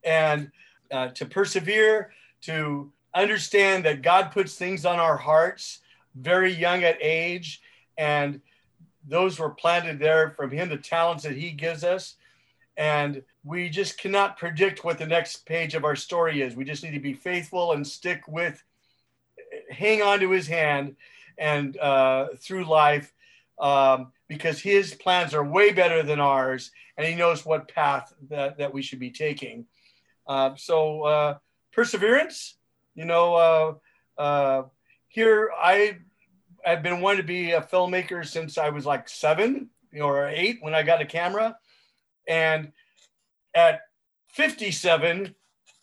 And 0.05 0.51
uh, 0.91 1.09
to 1.09 1.27
persevere, 1.27 2.13
to 2.43 2.93
understand 3.15 3.85
that 3.85 4.03
God 4.03 4.33
puts 4.33 4.55
things 4.55 4.85
on 4.85 4.99
our 4.99 5.17
hearts 5.17 5.81
very 6.15 6.53
young 6.53 6.83
at 6.83 6.99
age, 7.01 7.63
and 7.97 8.41
those 9.07 9.39
were 9.39 9.51
planted 9.51 9.99
there 9.99 10.31
from 10.37 10.51
Him, 10.51 10.69
the 10.69 10.77
talents 10.77 11.25
that 11.25 11.37
He 11.37 11.51
gives 11.51 11.85
us. 11.85 12.17
And 12.77 13.23
we 13.45 13.69
just 13.69 13.99
cannot 13.99 14.39
predict 14.39 14.85
what 14.85 14.99
the 14.99 15.07
next 15.07 15.45
page 15.47 15.75
of 15.75 15.85
our 15.85 15.97
story 15.97 16.43
is. 16.43 16.57
We 16.57 16.65
just 16.65 16.83
need 16.83 16.93
to 16.93 17.01
be 17.01 17.13
faithful 17.13 17.73
and 17.73 17.87
stick 17.87 18.27
with, 18.27 18.63
hang 19.71 20.03
on 20.03 20.21
to 20.21 20.31
his 20.31 20.47
hand 20.47 20.97
and 21.37 21.77
uh, 21.77 22.29
through 22.39 22.65
life 22.65 23.13
um, 23.59 24.13
because 24.29 24.61
his 24.61 24.95
plans 24.95 25.35
are 25.35 25.45
way 25.45 25.73
better 25.73 26.03
than 26.03 26.21
ours 26.21 26.71
and 26.97 27.07
he 27.07 27.15
knows 27.15 27.45
what 27.45 27.69
path 27.69 28.13
that, 28.29 28.59
that 28.59 28.73
we 28.73 28.83
should 28.83 28.99
be 28.99 29.11
taking. 29.11 29.67
Uh, 30.27 30.55
so, 30.57 31.03
uh, 31.03 31.39
perseverance, 31.73 32.55
you 32.95 33.05
know, 33.05 33.35
uh, 33.35 34.21
uh, 34.21 34.63
here 35.09 35.51
I 35.57 35.99
have 36.65 36.83
been 36.83 37.01
wanting 37.01 37.23
to 37.23 37.27
be 37.27 37.53
a 37.53 37.61
filmmaker 37.61 38.27
since 38.27 38.57
I 38.57 38.69
was 38.69 38.87
like 38.87 39.09
seven 39.09 39.71
or 40.01 40.29
eight 40.29 40.59
when 40.61 40.75
I 40.75 40.83
got 40.83 41.01
a 41.01 41.07
camera. 41.07 41.57
And 42.29 42.73
at 43.55 43.81
57 44.31 45.35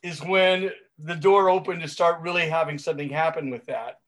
is 0.03 0.23
when 0.23 0.71
the 0.97 1.15
door 1.15 1.49
opened 1.49 1.81
to 1.81 1.87
start 1.87 2.21
really 2.21 2.47
having 2.47 2.77
something 2.77 3.09
happen 3.09 3.49
with 3.49 3.65
that. 3.65 3.99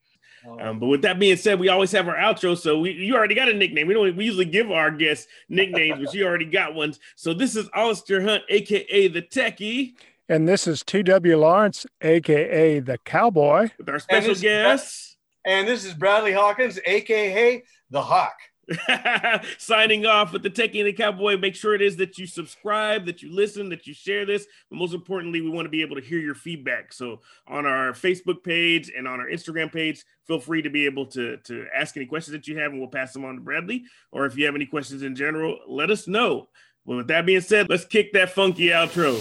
Um, 0.60 0.80
but 0.80 0.88
with 0.88 1.04
that 1.04 1.20
being 1.20 1.38
said, 1.38 1.60
we 1.60 1.70
always 1.70 1.92
have 1.92 2.08
our 2.08 2.16
outro. 2.16 2.58
So 2.58 2.80
we, 2.80 2.92
you 2.92 3.16
already 3.16 3.36
got 3.36 3.50
a 3.50 3.54
nickname. 3.54 3.88
We 3.88 3.94
don't 3.94 4.16
we 4.16 4.26
usually 4.26 4.46
give 4.46 4.72
our 4.72 4.90
guests 4.90 5.28
nicknames, 5.50 6.04
but 6.04 6.14
you 6.14 6.26
already 6.26 6.46
got 6.46 6.74
ones. 6.74 7.00
So 7.16 7.34
this 7.34 7.56
is 7.56 7.70
Alistair 7.76 8.22
Hunt, 8.22 8.44
aka 8.50 9.08
the 9.08 9.22
Techie. 9.22 9.94
And 10.28 10.48
this 10.48 10.66
is 10.66 10.82
T.W. 10.84 11.38
Lawrence, 11.38 11.86
aka 12.02 12.80
the 12.80 12.98
Cowboy. 13.00 13.70
With 13.78 13.90
our 13.90 14.00
special 14.00 14.32
and 14.32 14.42
guest. 14.42 15.18
And 15.46 15.68
this 15.68 15.86
is 15.86 15.94
Bradley 15.94 16.34
Hawkins, 16.34 16.80
aka 16.86 17.64
the 17.90 18.02
Hawk. 18.02 18.36
Signing 19.58 20.06
off 20.06 20.34
with 20.34 20.44
the 20.44 20.50
and 20.62 20.88
the 20.88 20.94
Cowboy. 20.94 21.38
Make 21.38 21.56
sure 21.56 21.74
it 21.74 21.82
is 21.82 21.98
that 21.98 22.18
you 22.18 22.28
subscribe, 22.28 23.06
that 23.06 23.22
you 23.22 23.34
listen, 23.34 23.70
that 23.70 23.88
you 23.88 23.94
share 23.94 24.26
this. 24.26 24.48
But 24.70 24.78
most 24.78 24.94
importantly, 24.94 25.42
we 25.42 25.50
want 25.50 25.66
to 25.66 25.70
be 25.70 25.82
able 25.82 25.96
to 25.96 26.02
hear 26.02 26.20
your 26.20 26.36
feedback. 26.36 26.94
So 26.94 27.22
on 27.48 27.66
our 27.66 27.92
Facebook 27.94 28.44
page 28.44 28.92
and 28.96 29.08
on 29.08 29.20
our 29.20 29.28
Instagram 29.28 29.72
page, 29.72 30.04
feel 30.26 30.40
free 30.40 30.62
to 30.62 30.70
be 30.70 30.86
able 30.86 31.06
to, 31.08 31.38
to 31.38 31.66
ask 31.76 31.98
any 31.98 32.06
questions 32.06 32.34
that 32.34 32.48
you 32.48 32.58
have, 32.58 32.72
and 32.72 32.80
we'll 32.80 32.90
pass 32.90 33.14
them 33.14 33.26
on 33.26 33.36
to 33.36 33.42
Bradley. 33.42 33.86
Or 34.12 34.26
if 34.26 34.38
you 34.38 34.46
have 34.46 34.56
any 34.56 34.66
questions 34.66 35.04
in 35.04 35.16
general, 35.16 35.58
let 35.68 35.92
us 35.92 36.08
know. 36.08 36.50
Well, 36.86 36.98
with 36.98 37.08
that 37.08 37.26
being 37.26 37.42
said, 37.42 37.70
let's 37.70 37.86
kick 37.86 38.14
that 38.14 38.32
funky 38.32 38.68
outro. 38.68 39.20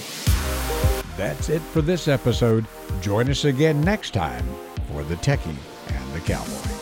That's 1.16 1.50
it 1.50 1.60
for 1.60 1.82
this 1.82 2.08
episode. 2.08 2.64
Join 3.02 3.28
us 3.28 3.44
again 3.44 3.80
next 3.82 4.14
time 4.14 4.44
for 4.90 5.02
the 5.04 5.16
Techie 5.16 5.54
and 5.88 6.14
the 6.14 6.20
Cowboy. 6.20 6.79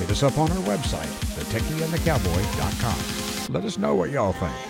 Hit 0.00 0.10
us 0.12 0.22
up 0.22 0.38
on 0.38 0.50
our 0.50 0.56
website, 0.64 1.12
thetechieandthecowboy.com. 1.36 3.52
Let 3.52 3.66
us 3.66 3.76
know 3.76 3.94
what 3.94 4.08
y'all 4.08 4.32
think. 4.32 4.69